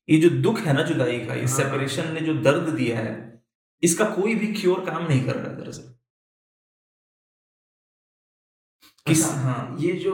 ये 0.10 0.20
जो 0.20 0.30
दुख 0.30 0.60
है 0.60 0.74
ना 0.74 0.84
जुदाई 0.84 1.20
का 1.20 1.34
ये 1.34 1.40
हाँ। 1.40 1.48
सेपरेशन 1.48 2.14
ने 2.14 2.22
जो 2.22 2.34
दर्द 2.42 2.70
दिया 2.70 3.00
है 3.00 3.42
इसका 3.84 4.06
कोई 4.10 4.36
भी 4.36 4.48
क्योर 4.54 4.86
काम 4.86 5.08
नहीं 5.08 5.26
कर 5.26 5.36
रहा 5.36 5.52
है 5.52 5.58
दरअसल। 5.58 5.96
किस 9.06 9.24
अच्छा, 9.26 9.38
हाँ। 9.40 9.76
ये 9.80 9.92
जो 9.94 10.14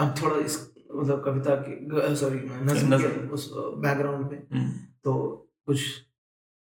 अब 0.00 0.14
थोड़ा 0.22 0.36
इस 0.36 0.58
मतलब 0.94 1.22
कविता 1.24 1.54
के 1.68 2.14
सॉरी 2.16 2.38
नज्म 2.64 2.94
नज्म। 2.94 3.08
के 3.08 3.28
उस 3.28 3.50
बैकग्राउंड 3.54 4.28
पे। 4.30 4.36
हम्म, 4.56 4.70
तो 5.04 5.12
कुछ 5.66 5.80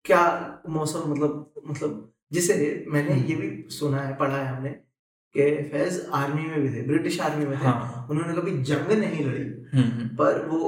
क्या 0.06 0.24
मौसम 0.70 1.12
मतलब 1.12 1.64
मतलब 1.70 2.12
जिसे 2.32 2.56
मैंने 2.90 3.14
हम्म। 3.14 3.26
ये 3.26 3.36
भी 3.36 3.50
सुना 3.70 3.98
है 3.98 4.16
पढ़ा 4.16 4.38
है 4.38 4.56
हमने 4.56 4.70
कि 5.36 5.70
फैज 5.72 6.06
आर्मी 6.14 6.42
में 6.42 6.62
भी 6.62 6.70
थे 6.70 6.82
ब्रिटिश 6.88 7.20
आर्मी 7.22 7.46
में 7.46 7.58
थे। 7.60 7.66
हाँ। 7.66 8.08
उन्होंने 8.12 8.34
कभी 8.42 8.58
जंग 8.64 8.92
नहीं 8.92 9.26
लड़ी 9.26 9.44
हम्म, 9.44 9.90
हम्म, 9.92 10.08
पर 10.16 10.46
वो 10.48 10.60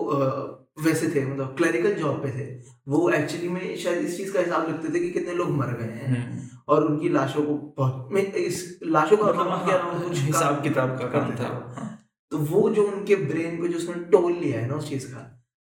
वैसे 0.83 1.07
थे 1.15 1.25
मतलब 1.25 1.55
क्लरिकल 1.57 1.93
जॉब 1.93 2.23
पे 2.23 2.29
थे। 2.31 2.45
वो 2.87 3.09
एक्चुअली 3.09 3.49
में 3.49 3.75
शायद 3.77 3.97
इस 3.99 4.17
चीज़ 4.17 4.33
का 4.33 4.39
हिसाब 4.39 4.69
रखते 4.69 4.93
थे 4.93 4.99
कि 4.99 5.09
कितने 5.11 5.33
लोग 5.33 5.49
मर 5.51 5.73
गए 5.79 5.93
हैं। 5.93 6.07
हम्म। 6.15 6.47
और 6.69 6.85
उनकी 6.85 7.09
लाशों 7.09 7.43
को 7.43 7.53
बहुत 7.77 8.09
मैं 8.13 8.23
इस 8.43 8.57
लाशों 8.85 9.17
का 9.17 9.25
मतलब 9.25 9.47
मतलब 9.47 9.65
क्या 9.65 9.77
हाँ, 9.77 10.01
कुछ 10.03 10.19
हिसाब 10.19 10.61
किताब 10.63 10.97
का 10.99 11.07
काम 11.09 11.31
था। 11.35 11.47
हाँ, 11.77 11.87
तो 12.31 12.37
वो 12.37 12.69
जो 12.69 12.83
उनके 12.87 13.15
ब्रेन 13.25 13.61
पे 13.61 13.67
जो 13.67 13.77
उसने 13.77 13.93
टोल 14.11 14.33
लिया 14.33 14.59
है 14.59 14.67
ना 14.67 14.75
उस 14.75 14.89
चीज़ 14.89 15.07
का 15.13 15.25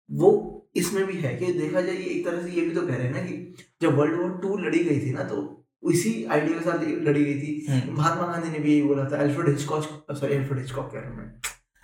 वो 0.09 0.29
इसमें 0.75 1.05
भी 1.05 1.17
है 1.21 1.33
कि 1.35 1.51
देखा 1.53 1.81
जाए 1.81 1.95
एक 1.95 2.25
तरह 2.25 2.41
से 2.41 2.51
ये 2.51 2.61
भी 2.61 2.75
तो 2.75 2.81
कह 2.81 2.95
रहे 2.95 3.07
हैं 3.07 3.13
ना 3.13 3.21
कि 3.21 3.65
जब 3.81 3.97
वर्ल्ड 3.97 4.19
वॉर 4.21 4.37
टू 4.41 4.57
लड़ी 4.57 4.83
गई 4.83 4.99
थी 4.99 5.11
ना 5.13 5.23
तो 5.23 5.39
इसी 5.83 6.13
आइडिया 6.25 6.57
के 6.57 6.63
साथ 6.65 6.83
लड़ी 7.07 7.23
गई 7.23 7.39
थी। 7.41 7.65
हम्म, 7.69 7.97
महात्मा 7.97 8.27
गांधी 8.27 8.49
ने 8.49 8.59
भी 8.59 8.71
यही 8.71 8.81
बोला 8.87 9.03
था 9.11 9.17
Alfred 9.17 9.47
Hitchcock 9.49 10.13
sorry 10.19 10.35
Alfred 10.35 10.59
Hitchcock 10.59 10.91
कह 10.91 10.99
रहा 10.99 11.09
हूँ 11.09 11.17
मैं। 11.17 11.31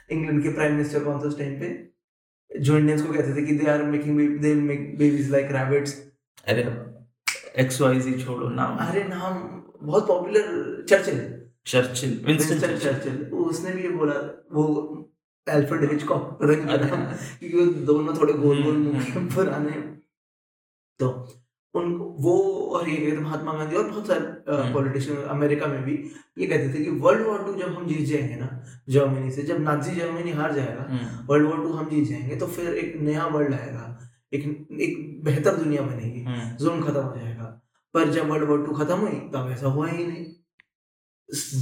इंग्लैंड 0.10 0.44
के 0.44 0.50
प्राइम 0.50 0.74
मिनिस्टर 0.74 1.04
कौन 1.04 1.20
था 1.22 1.28
उस 1.28 1.38
टाइम 1.40 1.60
पे? 1.60 1.70
जो 2.52 2.78
इंडियंस 2.78 3.02
को 3.02 3.14
कहते 3.14 3.36
थे 3.36 3.46
कि 3.46 3.54
they 3.58 3.70
are 3.72 3.84
making 3.84 4.40
they 4.42 4.54
make 4.56 4.98
babies 4.98 5.30
like 5.32 5.52
rabbits 5.52 5.94
X 7.58 7.82
Y 7.82 8.00
Z 8.00 8.14
छोड़ो 8.24 8.50
नाम। 8.50 8.78
अरे 8.88 9.04
नाम 9.06 9.34
बहुत 9.82 10.08
popular 10.08 10.86
Churchill 10.90 11.20
Churchill 11.68 12.22
Winston 12.26 12.78
Churchill 12.78 13.16
उसने 13.46 13.72
भी 13.72 13.82
ये 13.84 13.90
बोला 13.98 14.14
वो 14.54 14.64
अल्फ्रेड 15.48 15.92
हिचकॉक 15.92 16.40
नाम 16.44 17.04
क्योंकि 17.40 17.58
वो 17.58 17.66
दोनों 17.90 18.14
थोड़े 18.20 18.34
गोल 18.34 18.64
गोल 18.64 18.78
मुँह 18.78 19.04
हम्म, 19.04 19.28
पुराने 19.36 19.72
तो 21.00 21.10
उन 21.74 21.92
वो 22.20 22.36
और 22.78 22.90
ये 22.90 22.96
कहते 22.98 23.22
महात्मा 23.22 23.54
गांधी 23.54 23.76
और 23.76 23.90
बहुत 23.90 24.08
सारे 24.08 24.26
हम्म। 24.52 24.74
पॉलिटिशियन 24.74 25.18
अमेरिका 25.34 25.66
में 25.68 25.84
भी 25.84 25.94
ये 26.38 26.46
कहते 26.48 26.74
थे 26.74 26.84
कि 26.84 26.92
वर्ल्ड 27.04 27.26
वॉर 27.28 27.44
टू 27.44 27.54
जब 27.60 27.76
हम 27.76 27.88
जीत 27.88 28.08
जाएँगे 28.08 28.36
ना 28.36 28.48
जर्मनी 28.90 29.32
से 29.32 29.44
जब 29.44 29.60
नाजी 29.62 29.96
जर्मनी 29.96 30.32
हार 30.40 30.54
जाएगा 30.54 30.86
हम्म, 30.90 31.26
वर्ल्ड 31.30 31.48
वॉर 31.48 31.58
टू 31.64 31.74
हम 31.74 31.90
जीत 31.90 32.08
जाएँगे 32.10 32.36
तो 32.36 32.48
फिर 32.58 32.74
एक 32.76 32.96
नया 33.02 33.26
वर्ल्ड 33.36 33.54
आएगा 33.54 33.84
एक 34.34 34.46
एक 34.82 34.96
बेहतर 35.24 35.56
दुनिया 35.56 35.82
बनेगी 35.84 36.24
हम्म, 36.24 36.56
जुल्म 36.58 36.82
खत्म 36.82 37.02
हो 37.02 37.16
जाएगा। 37.18 37.37
पर 37.98 38.10
जब 38.12 38.30
वर्ल्ड 38.30 38.50
वॉर 38.50 38.66
टू 38.66 38.74
खत्म 38.74 38.98
हुई 38.98 39.20
तब 39.36 39.50
ऐसा 39.52 39.68
हुआ 39.68 39.88
ही 39.88 40.08
नहीं। 40.08 40.26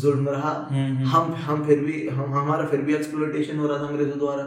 जुल्म 0.01 0.29
रहा। 0.29 0.51
हम्म, 0.71 0.95
हम्म, 0.95 1.07
हम 1.07 1.33
हम 1.43 1.65
फिर 1.65 1.79
भी 1.79 2.07
हम 2.07 2.33
हमारा 2.33 2.65
फिर 2.67 2.81
भी 2.81 2.95
एक्सप्लोइटेशन 2.95 3.59
हो 3.59 3.67
रहा 3.67 3.77
था 3.77 3.87
अंग्रेज़ों 3.87 4.17
द्वारा। 4.17 4.43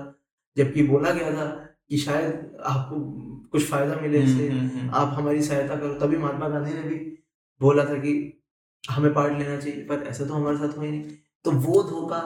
जबकि 0.56 0.82
बोला 0.82 1.10
गया 1.10 1.32
था 1.32 1.46
कि 1.88 1.98
शायद 1.98 2.56
आपको 2.66 2.96
कुछ 3.52 3.64
फ़ायदा 3.70 4.00
मिले 4.02 4.18
इससे 4.22 4.48
हम्म, 4.48 4.68
हम्म, 4.68 4.90
आप 4.94 5.14
हमारी 5.14 5.42
सहायता 5.42 5.76
करो। 5.76 5.94
तभी 5.94 6.16
महात्मा 6.16 6.48
गांधी 6.48 6.72
ने 6.72 6.82
भी 6.82 6.94
बोला 7.60 7.84
था 7.84 7.94
कि 7.98 8.12
हमें 8.90 9.12
पार्ट 9.14 9.38
लेना 9.38 9.56
चाहिए 9.56 9.84
पर 9.84 10.04
ऐसा 10.08 10.24
तो 10.24 10.34
हमारे 10.34 10.56
साथ 10.56 10.76
हुआ 10.76 10.84
ही 10.84 10.90
नहीं। 10.90 11.16
तो 11.44 11.50
वो 11.50 11.82
धोखा 11.82 12.20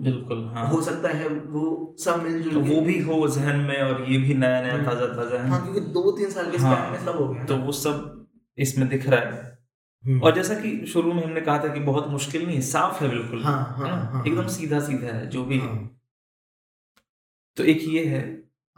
बिल्कुल 0.00 0.44
हाँ। 0.54 0.66
हो 0.68 0.80
सकता 0.82 1.08
है 1.08 1.28
वो 1.28 1.64
सब 2.00 2.22
मिलजुल 2.22 2.54
तो 2.54 2.60
वो 2.60 2.80
भी 2.80 2.98
हो 3.00 3.26
जहन 3.28 3.60
में 3.60 3.82
और 3.82 4.04
ये 4.10 4.18
भी 4.18 4.34
नया 4.34 4.60
नया 4.62 4.74
हम्म। 4.74 4.84
ताज़ा 4.86 5.06
ताज़ा 5.06 5.42
हाँ 5.48 5.62
क्योंकि 5.62 5.80
दो 5.92 6.10
तीन 6.12 6.30
साल 6.30 6.50
के 6.50 6.58
हाँ, 6.58 6.90
में 6.90 7.04
सब 7.04 7.16
हो 7.16 7.28
गया 7.28 7.44
तो 7.44 7.56
वो 7.56 7.72
सब 7.72 8.19
इसमें 8.60 8.88
दिख 8.88 9.08
रहा 9.08 9.20
है। 9.20 9.58
हम्म। 10.04 10.20
और 10.20 10.34
जैसा 10.34 10.54
कि 10.54 10.86
शुरू 10.86 11.12
में 11.12 11.22
हमने 11.24 11.40
कहा 11.40 11.58
था 11.58 11.68
कि 11.68 11.80
बहुत 11.80 12.08
मुश्किल 12.08 12.44
नहीं 12.46 12.56
है 12.56 12.62
साफ़ 12.62 13.02
है 13.04 13.10
बिल्कुल। 13.10 13.42
हाँ 13.42 13.76
है 13.78 13.90
हाँ 13.90 14.12
हाँ 14.12 14.24
एकदम 14.26 14.46
सीधा 14.46 14.80
सीधा 14.80 15.06
है 15.06 15.26
जो 15.26 15.44
भी 15.44 15.58
हाँ। 15.58 16.00
तो 17.56 17.64
एक 17.64 17.80
ये 17.88 18.04
है। 18.06 18.22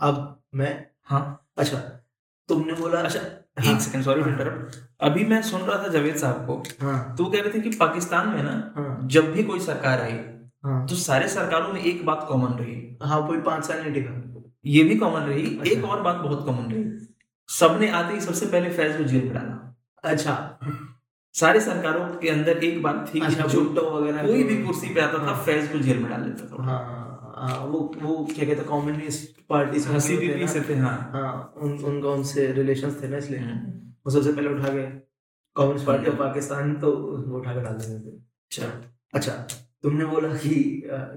अब 0.01 0.43
मैं? 0.55 0.87
हाँ। 1.05 1.49
अच्छा 1.59 1.79
तुमने 2.49 2.73
बोला 2.73 3.01
अच्छा 3.01 3.21
हाँ, 3.21 3.75
एक 3.75 3.81
सेकंड 3.81 4.05
सॉरी 4.05 4.21
हाँ। 4.21 4.31
इंटरप्ट 4.31 4.77
अभी 5.01 5.25
मैं 5.25 5.43
सुन 5.43 5.61
रहा 5.61 5.83
था 5.83 5.89
जावेद 5.89 6.17
साहब 6.17 6.47
को। 6.47 6.63
हाँ। 6.81 7.15
तो 7.17 7.25
कह 7.25 7.41
रहे 7.41 7.53
थे 7.55 7.61
कि 7.61 7.71
पाकिस्तान 7.77 8.29
में 8.29 8.43
ना 8.43 8.73
हाँ। 8.77 9.01
जब 9.05 9.33
भी 9.33 9.45
कोई 9.45 9.61
सरकार 9.61 10.01
आई 10.01 10.19
हाँ। 10.65 10.87
तो 10.87 10.95
सारे 10.95 11.29
सरकारों 11.29 11.73
में 11.73 11.81
एक 11.81 12.05
बात 12.07 12.27
कॉमन 12.29 12.53
रही। 12.59 12.99
हाँ 13.03 13.27
कोई 13.27 13.41
पाँच 13.41 13.65
साल 13.65 13.83
नहीं 13.83 13.93
टिका। 13.95 14.43
ये 14.67 14.85
भी 14.85 14.97
कॉमन 14.97 15.21
रही। 15.21 15.59
अच्छा। 15.59 15.71
एक 15.71 15.85
और 15.85 16.03
बात 16.03 16.17
बहुत 16.17 16.45
कॉमन 16.47 16.73
रही। 16.73 17.07
सबने 17.49 17.91
आते 17.91 18.15
ही 18.15 18.21
सबसे 18.21 18.47
पहले 18.47 18.71
फैज 18.71 18.97
को 18.97 19.05
जेल 19.05 19.25
में 19.25 19.35
डाला। 19.35 19.72
अच्छा 20.05 20.35
सारे 21.35 21.61
सरकारों 21.61 22.09
के 22.15 22.29
अंदर 22.29 22.65
एक 22.65 22.83
बात 22.83 23.11
थी 23.15 23.21
अच्छा 23.21 23.47
जो 23.47 23.61
भुट्टो 23.61 23.83
वगैरह 23.91 24.27
कोई 24.27 24.43
भी 24.45 24.63
कुर्सी 24.65 24.95
पे 24.95 25.01
आता 25.01 25.19
था 25.19 25.27
हाँ। 25.27 25.45
फैज 25.45 25.69
को 25.73 25.79
जेल 25.79 25.99
में 25.99 26.11
डाल 26.11 26.23
देता 26.23 26.47
था 26.47 26.63
हाँ 26.63 26.81
हाँ 27.37 27.59
वो 27.67 27.79
वो 28.03 28.25
क्या 28.35 28.47
कहते 28.47 28.65
कम्युनिस्ट 28.65 29.41
पार्टी 29.49 29.81
से 29.81 29.93
ना। 29.93 30.47
से 30.47 30.61
थे 30.69 30.75
हाँ 30.79 30.97
हाँ 31.13 31.55
उन 31.57 31.73
उनका 31.85 32.09
उनसे 32.09 32.47
रिलेशंस 32.53 33.03
थे 33.03 33.09
ना 33.09 33.17
इसलिए 33.17 33.41
हम्म, 33.41 33.73
वो 34.07 34.11
सबसे 34.11 34.33
पहले 34.33 34.49
उठा 34.49 34.69
के 34.69 34.85
Communist 35.57 35.87
Party 35.87 36.07
of 36.07 36.15
hmm. 36.15 36.25
Pakistan 36.25 36.75
तो 36.81 36.93
वो 37.29 37.39
उठा 37.39 37.55
के 37.55 37.61
डाल 37.61 37.75
देते 37.75 37.99
थे 38.01 38.17
अच्छा 38.17 38.73
अच्छा 39.15 39.33
तुमने 39.83 40.05
बोला 40.05 40.29
कि 40.37 40.55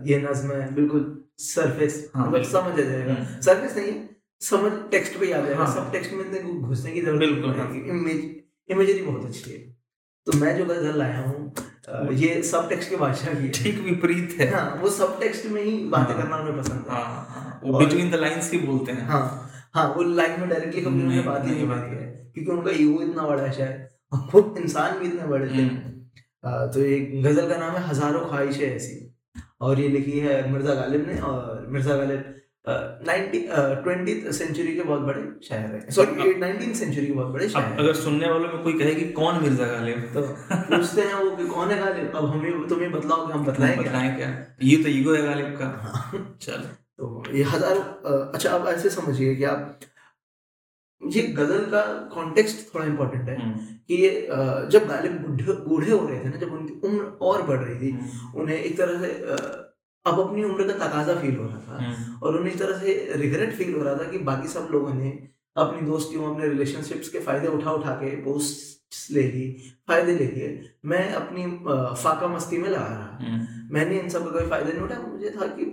ये 0.05 0.21
नज्म 0.21 0.51
है 0.51 0.73
बिल्कुल 0.75 1.03
सरफेस 1.39 1.99
हाँ, 2.15 2.27
मतलब 2.27 2.43
समझ 2.45 2.73
आ 2.73 2.83
जाएगा 2.83 3.13
हम्म। 3.13 3.41
सरफेस 3.41 3.75
नहीं 3.77 3.91
है 3.91 4.09
समझ 4.41 4.71
टेक्स्ट 4.91 5.19
पे 5.19 5.31
आएगा 5.31 5.57
हाँ। 5.57 5.73
सब 5.75 5.91
टेक्स्ट 5.91 6.13
में 6.13 6.61
घुसने 6.61 6.91
की 6.91 7.01
ज़रूरत 7.01 7.19
बिल्कुल, 7.19 7.49
नहीं 7.49 7.59
हाँ। 7.59 7.67
है 7.67 7.89
इमेज 7.89 8.44
इमेजरी 8.69 9.01
बहुत 9.01 9.25
अच्छी 9.25 9.51
है। 9.51 9.57
तो 10.27 10.37
मैं 10.39 10.57
जो 10.57 10.65
गज़ल 10.65 10.97
लाया 10.99 11.21
हूँ 11.21 11.53
ये 12.13 12.41
सब 12.43 12.69
टेक्स्ट 12.69 12.89
के 12.89 12.95
भाषा 12.97 13.33
की 13.33 13.49
ठीक 13.55 13.79
विपरीत 13.81 14.35
है। 14.39 14.47
हाँ 14.53 14.79
वो 14.81 14.89
सब 14.91 15.19
टेक्स्ट 15.19 15.45
में 15.47 15.61
ही 15.63 15.77
बातें 15.89 16.13
हाँ। 16.13 16.21
करना 16.21 16.37
उन्हें 16.37 16.57
पसंद 16.57 16.85
है। 16.89 16.93
हाँ 16.93 17.25
हाँ, 17.29 17.59
वो 17.63 17.79
बिटवीन 17.79 18.09
द 18.11 18.15
लाइंस 18.15 18.51
ही 18.51 18.59
बोलते 18.59 18.91
हैं। 18.91 19.05
हाँ 19.07 19.25
हाँ 19.75 19.87
वो 19.93 20.03
लाइन 20.03 20.39
में 20.39 20.49
डायरेक्टली 20.49 20.81
कभी 20.81 21.01
उन्होंने 21.01 21.21
बात 21.23 21.45
ही 21.45 21.51
नहीं 21.51 21.67
करी 21.67 21.95
है। 21.95 22.31
क्योंकि 22.33 22.51
उनका 22.51 22.71
ईगो 22.73 23.01
इतना 23.01 23.27
बड़ा 23.27 23.43
है। 23.43 23.51
शायद 23.53 23.87
वो 24.33 24.55
इंसान 24.57 24.97
भी 24.99 25.07
इतने 25.07 25.27
बड़े 25.27 25.47
थे। 25.47 25.53
हम्म, 25.53 26.71
तो 26.73 26.79
एक 26.81 27.21
गज़ल 27.23 27.49
का 27.49 27.57
नाम 27.57 27.75
है 27.75 27.87
हज़ारों 27.87 28.25
ख्वाहिशें 28.29 28.65
ऐसी। 28.65 29.01
और 29.61 29.79
ये 29.79 29.87
लिखी 29.89 30.19
है 30.19 30.51
मिर्ज़ा 30.51 30.73
गालिब 30.75 31.07
ने 31.07 31.19
और 31.21 31.65
मिर्ज़ा 31.69 31.95
गालिब 31.97 32.33
ट्वेंटी 32.67 34.31
सेंचुरी 34.33 34.75
के 34.75 34.83
बहुत 34.83 35.01
बड़े 35.01 35.21
शायर 35.47 35.73
है। 35.73 35.91
सॉरी 35.91 36.33
नाइनटीन 36.35 36.73
सेंचुरी 36.73 37.05
के 37.07 37.13
बहुत 37.13 37.33
बड़े 37.33 37.49
शायर 37.49 37.79
अगर 37.79 37.93
सुनने 37.95 38.29
वालों 38.29 38.49
में 38.53 38.63
कोई 38.63 38.73
कहे 38.79 38.93
कि 38.95 39.05
कौन 39.13 39.41
मिर्ज़ा 39.43 39.65
गालिब? 39.67 39.99
तो 40.13 40.21
पूछते 40.51 41.01
हैं 41.01 41.13
वो 41.15 41.35
कि 41.35 41.45
कौन 41.47 41.71
है 41.71 41.79
गालिब? 41.79 42.15
अब 42.15 42.29
हमें 42.29 42.67
तुम्हें 42.69 42.91
बतलाओ 42.91 43.27
कि 43.27 43.33
हम 43.33 43.45
बताएँ 43.45 43.77
बताएँ 43.77 44.15
क्या? 44.17 44.29
ये 44.63 44.77
तो 44.83 44.89
ईगो 44.89 45.13
है 45.15 45.21
गालिब 45.23 45.57
का। 45.59 45.65
हाँ। 45.83 46.37
चलो। 46.41 46.67
तो 46.97 47.23
ये 47.33 47.43
हज़ारों 47.43 47.83
अच्छा 48.31 48.49
अब 48.49 48.67
ऐसे 48.67 48.89
समझिए 48.89 49.35
कि 49.35 49.43
आप 49.43 49.79
ये 51.01 51.21
गज़ल 51.37 51.65
का 51.71 51.81
कॉन्टेक्स्ट 52.13 52.73
थोड़ा 52.73 52.85
इम्पोर्टेंट 52.85 53.29
है 53.29 53.35
हम्म, 53.41 53.53
कि 53.87 53.95
ये 53.95 54.09
जब 54.71 54.87
गालिब 54.87 55.17
बूढ़े 55.67 55.91
हो 55.91 56.07
रहे 56.07 56.19
थे 56.19 56.29
ना 56.29 56.37
जब 56.37 56.53
उनकी 56.53 56.79
उम्र 56.87 57.03
और 57.21 57.41
बढ़ 57.47 57.59
रही 57.59 57.79
थी 57.79 57.91
हम्म, 57.91 58.41
उन्हें 58.41 58.57
एक 58.57 58.77
तरह 58.77 59.01
से 59.01 59.09
अब 60.05 60.19
अपनी 60.19 60.43
उम्र 60.43 60.67
का 60.67 60.73
तकाजा 60.77 61.15
फील 61.15 61.35
हो 61.35 61.45
रहा 61.45 61.59
था 61.59 61.77
हम्म, 61.77 62.19
और 62.23 62.37
उन्हें 62.37 62.53
एक 62.53 62.59
तरह 62.59 62.77
से 62.79 63.11
रिग्रेट 63.17 63.53
फील 63.53 63.73
हो 63.75 63.83
रहा 63.83 63.95
था 63.95 64.09
कि 64.11 64.17
बाकी 64.27 64.47
सब 64.47 64.67
लोगों 64.71 64.93
ने 64.93 65.09
अपनी 65.55 65.81
दोस्तियों 65.87 66.33
अपने 66.33 66.47
रिलेशनशिप्स 66.47 67.09
के 67.09 67.19
फ़ायदे 67.19 67.47
उठा 67.47 67.71
उठा 67.71 67.91
के 67.95 68.15
पोस्ट 68.23 69.11
ले 69.11 69.21
ली 69.23 69.45
फ़ायदे 69.87 70.13
ले 70.15 70.25
लिए। 70.25 70.49
मैं 70.85 71.09
अपनी 71.13 71.45
फाका 72.03 72.27
मस्ती 72.27 72.57
में 72.57 72.69
लगा 72.69 72.85
रहा। 72.87 73.17
हम्म, 73.21 73.73
मैंने 73.75 73.99
इन 73.99 74.09
सब 74.09 74.25
का 74.25 74.31
कोई 74.31 74.49
फ़ायदा 74.49 74.69
नहीं 74.69 74.81
उठाया 74.81 75.01
मुझे 75.01 75.29
था 75.31 75.47
कि 75.47 75.65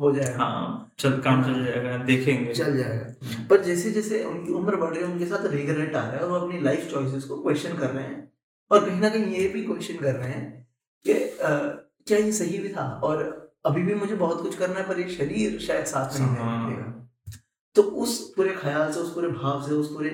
हो 0.00 0.10
जाएगा। 0.12 0.44
हाँ 0.44 0.92
चल 0.98 1.18
काम 1.20 1.42
चल 1.44 1.64
जाएगा 1.64 1.96
देखेंगे। 2.04 2.52
चल 2.54 2.76
जाएगा। 2.76 3.46
पर 3.50 3.62
जैसे 3.62 3.90
जैसे 3.92 4.22
उनकी 4.24 4.52
उम्र 4.52 4.76
बढ़ 4.76 4.94
रही 4.94 5.02
है 5.02 5.10
उनके 5.12 5.26
साथ 5.26 5.46
रिग्रेट 5.52 5.94
आ 5.96 6.00
रहा 6.00 6.10
है 6.10 6.18
और 6.18 6.28
वो 6.30 6.36
अपनी 6.36 6.60
लाइफ 6.60 6.90
चॉइसेस 6.92 7.24
को 7.24 7.42
क्वेश्चन 7.42 7.76
कर 7.78 7.90
रहे 7.90 8.04
हैं। 8.04 8.28
और 8.70 8.84
कहीं 8.88 9.00
ना 9.00 9.08
कहीं 9.08 9.34
ये 9.34 9.48
भी 9.48 9.62
क्वेश्चन 9.64 10.02
कर 10.02 10.14
रहे 10.14 10.30
हैं 10.30 10.66
कि 11.06 11.14
क्या 12.06 12.18
ये 12.18 12.32
सही 12.32 12.58
भी 12.58 12.68
था? 12.68 12.88
और 13.04 13.49
अभी 13.64 13.82
भी 13.82 13.94
मुझे 13.94 14.14
बहुत 14.14 14.42
कुछ 14.42 14.56
करना 14.56 14.80
है 14.80 14.88
पर 14.88 15.00
ये 15.00 15.08
शरीर 15.08 15.58
शायद 15.60 15.84
साथ 15.86 16.18
नहीं 16.20 16.36
हाँ। 16.36 16.70
देगा 16.70 16.86
तो 17.76 17.82
उस 18.02 18.18
पूरे 18.36 18.54
ख्याल 18.54 18.92
से 18.92 19.00
उस 19.00 19.14
पूरे 19.14 19.28
भाव 19.28 19.62
से 19.62 19.74
उस 19.74 19.92
पूरे 19.94 20.10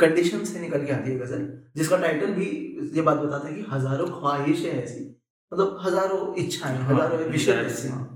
कंडीशन 0.00 0.44
से 0.44 0.60
निकल 0.60 0.84
के 0.86 0.92
आती 0.92 1.10
है 1.10 1.18
गज़ल 1.18 1.48
जिसका 1.76 1.96
टाइटल 1.96 2.32
भी 2.32 2.46
ये 2.94 3.02
बात 3.02 3.18
बताता 3.18 3.48
है 3.48 3.54
कि 3.54 3.64
हज़ारों 3.70 4.06
ख्वाहिशें 4.10 4.70
ऐसी 4.70 5.04
मतलब 5.52 5.78
हज़ारों 5.82 6.34
इच्छाएँ 6.34 6.76
हाँ, 6.78 6.94
हज़ारों 6.94 7.18
विषय 7.18 7.52
ऐसी 7.52 7.88
हाँ। 7.88 8.06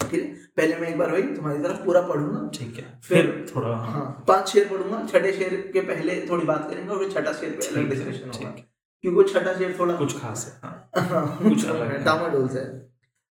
ठीक 0.00 0.22
है 0.22 0.28
पहले 0.56 0.76
मैं 0.76 0.88
एक 0.88 0.98
बार 0.98 1.10
वही 1.12 1.22
तुम्हारी 1.36 1.62
तरफ़ 1.62 1.84
पूरा 1.84 2.00
पढ़ूँगा 2.02 2.48
ठीक 2.54 2.76
है 2.76 3.00
फिर- 3.04 3.54
थोड़ा 3.54 3.76
हाँ, 3.76 4.24
पाँच 4.28 4.48
शेर 4.48 4.68
पढ़ूँगा 4.68 5.04
छठे 5.06 5.32
शेर 5.32 5.54
के 5.72 5.80
पहले 5.80 6.20
थोड़ी 6.30 6.46
बात 6.46 6.68
करेंगे 6.70 6.92
और 6.92 6.98
फिर 6.98 7.12
छठा 7.12 7.32
शेर 7.32 7.50
पे 7.52 7.66
अलग 7.68 7.88
डिस्कशन 7.90 8.30
होगा 8.30 8.50
क्योंकि 8.50 9.16
वो 9.16 9.22
छठा 9.24 9.54
शेर 9.58 9.76
थोड़ा 9.78 9.96
कुछ 9.96 10.20
खास 10.20 10.46
है 10.64 10.70
हाँ, 11.02 11.38
कुछ 11.42 11.64
अलग 11.66 11.90
है। 11.90 12.04
डामाडोल 12.04 12.48
से 12.48 12.58
है। 12.58 12.89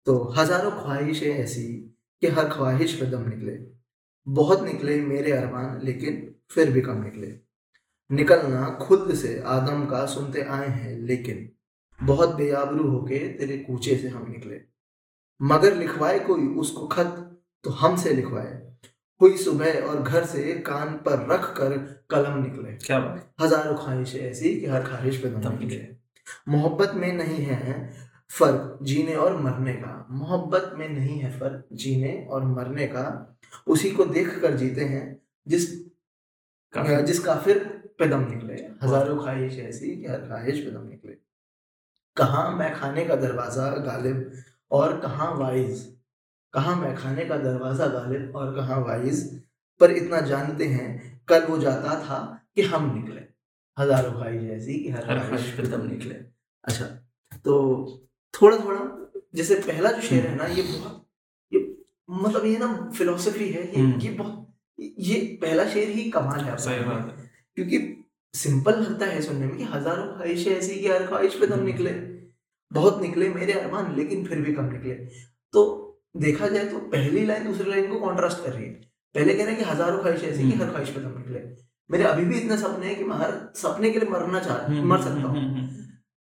तो 0.07 0.17
हज़ारों 0.37 0.71
ख्वाहिशें 0.71 1.27
ऐसी 1.29 1.63
कि 2.21 2.27
हर 2.27 2.47
ख्वाहिश 2.49 2.93
पे 2.99 3.05
दम 3.05 3.27
निकले। 3.29 3.57
बहुत 4.27 4.63
निकले 4.63 4.95
मेरे 5.01 5.31
अरमान 5.31 5.79
लेकिन 5.83 6.21
फिर 6.51 6.71
भी 6.71 6.81
कम 6.81 7.03
निकले। 7.03 7.33
निकलना 8.09 8.69
खुद 8.81 9.13
से 9.15 9.39
आदम 9.47 9.85
का 9.85 10.05
सुनते 10.05 10.41
आए 10.41 10.67
हैं 10.69 10.97
लेकिन 10.99 11.49
बहुत 11.99 12.35
बेआबरू 12.35 12.87
होके 12.89 13.19
तेरे 13.37 13.57
कूचे 13.57 13.97
से 13.97 14.07
हम 14.07 14.31
निकले। 14.31 14.61
मगर 15.39 15.75
लिखवाए 15.75 16.19
कोई 16.19 16.47
उसको 16.57 16.87
खत 16.87 17.13
तो 17.65 17.71
हमसे 17.81 18.13
लिखवाए। 18.13 18.55
हुई 19.21 19.37
सुबह 19.37 19.79
और 19.81 20.01
घर 20.01 20.25
से 20.25 20.53
कान 20.63 20.97
पर 21.05 21.27
रख 21.31 21.53
कर 21.57 21.77
कलम 22.11 22.41
निकले। 22.43 22.71
क्या 22.77 22.99
बात 22.99 23.29
हज़ारों 23.41 23.75
ख्वाहिशें 23.75 24.19
ऐसी 24.21 24.59
कि 24.59 24.65
हर 24.67 24.83
ख्वाहिश 24.83 25.21
पे 25.21 25.29
दम 25.29 25.59
निकले। 25.59 25.85
मोहब्बत 26.49 26.93
में 26.95 27.11
नहीं 27.13 27.43
है 27.43 28.06
फ़र्क 28.31 28.79
जीने 28.81 29.15
और 29.15 29.41
मरने 29.41 29.73
का। 29.73 30.07
मोहब्बत 30.11 30.71
में 30.75 30.89
नहीं 30.89 31.19
है 31.19 31.39
फ़र्क 31.39 31.67
जीने 31.73 32.27
और 32.29 32.45
मरने 32.45 32.87
का। 32.87 33.37
उसी 33.67 33.91
को 33.91 34.05
देख 34.05 34.41
कर 34.41 34.57
जीते 34.57 34.81
हैं 34.81 35.21
जिस 35.47 35.73
काफी- 36.73 37.01
जिस 37.01 37.19
काफिर 37.19 37.63
पे 37.99 38.07
दम 38.07 38.19
निकले 38.19 38.53
हज़ारों 38.53 39.17
ख्वाहिश 39.17 39.59
ऐसी 39.59 39.95
कि 39.95 40.07
हर 40.07 40.19
ख्वाहिश 40.19 40.59
पे 40.59 40.71
दम 40.71 40.87
निकले। 40.87 41.13
कहाँ 42.17 42.51
मैं 42.51 42.75
खाने 42.75 43.05
का 43.05 43.15
दरवाज़ा 43.15 43.71
गालिब 43.71 44.31
और 44.71 44.99
कहाँ 44.99 45.35
वाइज? 45.35 45.97
कहाँ 46.53 46.75
मैं 46.75 46.95
खाने 46.95 47.25
का 47.25 47.37
दरवाज़ा 47.37 47.87
गालिब 47.87 48.35
और 48.35 48.55
कहाँ 48.55 48.81
वाइज? 48.81 49.43
पर 49.79 49.91
इतना 49.91 50.21
जानते 50.21 50.65
हैं 50.65 51.21
कल 51.27 51.43
वो 51.43 51.57
जाता 51.57 52.03
था 52.03 52.45
कि 52.55 52.61
हम 52.61 52.95
निकले। 52.95 53.21
हज़ारों 53.79 54.11
ख्वाहिश 54.11 54.51
ऐसी 54.51 54.73
कि 54.73 54.89
हर 54.89 55.05
ख्वाहिश 55.05 55.57
पे 55.57 55.63
दम 55.63 55.87
निकले। 55.87 56.15
अच्छा 56.63 56.85
तो 57.45 57.85
थोड़ा 58.41 58.57
थोड़ा 58.57 58.79
जैसे 59.35 59.55
पहला 59.61 59.91
जो 59.91 60.01
शेर 60.01 60.25
है 60.25 60.35
ना 60.35 60.45
ये 60.45 60.61
बहुत 60.61 61.05
ये 61.51 61.59
मतलब 62.09 62.45
ये 62.45 62.57
ना 62.57 62.67
फिलोसफी 62.97 63.47
है 63.49 63.63
ये 63.67 63.81
हम्म। 63.81 63.99
ये 64.01 64.09
बहुत 64.09 64.43
ये 64.99 65.19
पहला 65.41 65.65
शेर 65.69 65.89
ही 65.89 66.09
कमाल 66.11 66.39
है। 66.39 66.57
सही 66.57 66.79
बात 66.79 67.07
है। 67.07 67.29
क्योंकि 67.57 67.79
सिंपल 68.33 68.79
लगता 68.79 69.05
है 69.05 69.21
सुनने 69.21 69.45
में 69.45 69.57
कि 69.57 69.63
हज़ारों 69.63 70.07
ख्वाहिशें 70.07 70.51
ऐसी 70.51 70.79
कि 70.79 70.87
हर 70.87 71.05
ख्वाहिश 71.07 71.35
पे 71.35 71.47
दम 71.47 71.63
निकले। 71.63 71.91
बहुत 72.71 73.01
निकले 73.01 73.29
मेरे 73.29 73.53
अरमान 73.53 73.95
लेकिन 73.95 74.25
फिर 74.25 74.41
भी 74.41 74.53
कम 74.53 74.65
निकले। 74.65 74.93
तो 75.53 75.63
देखा 76.17 76.47
जाए 76.47 76.65
तो 76.65 76.79
पहली 76.89 77.25
लाइन 77.25 77.43
दूसरी 77.43 77.69
लाइन 77.69 77.87
को 77.87 77.99
कॉन्ट्रास्ट 77.99 78.43
कर 78.43 78.53
रही 78.53 78.65
है। 78.65 78.73
पहले 79.15 79.33
कह 79.33 79.45
रहे 79.45 79.53
हैं 79.53 79.63
कि 79.63 79.69
हज़ारों 79.71 79.99
ख्वाहिशें 79.99 80.27
ऐसी 80.27 80.43
कि 80.43 80.49
हम्म। 80.51 80.63
हर 80.63 80.69
ख्वाहिश 80.69 80.89
पे 80.89 81.01
दम 81.01 81.17
निकले। 81.17 81.39
मेरे 81.89 82.03
अभी 82.03 82.25
भी 82.25 82.37
इतने 82.37 82.57
सपने 82.57 82.87
हैं 82.87 82.97
कि 82.97 83.03
मैं 83.03 83.17
हर 83.17 83.31
सपने 83.55 83.89
के 83.91 83.99
लिए 83.99 84.09
मरना 84.09 84.39
चाह 84.39 84.81
मर 84.83 85.01
सकता 85.01 85.27
हूँ। 85.27 85.43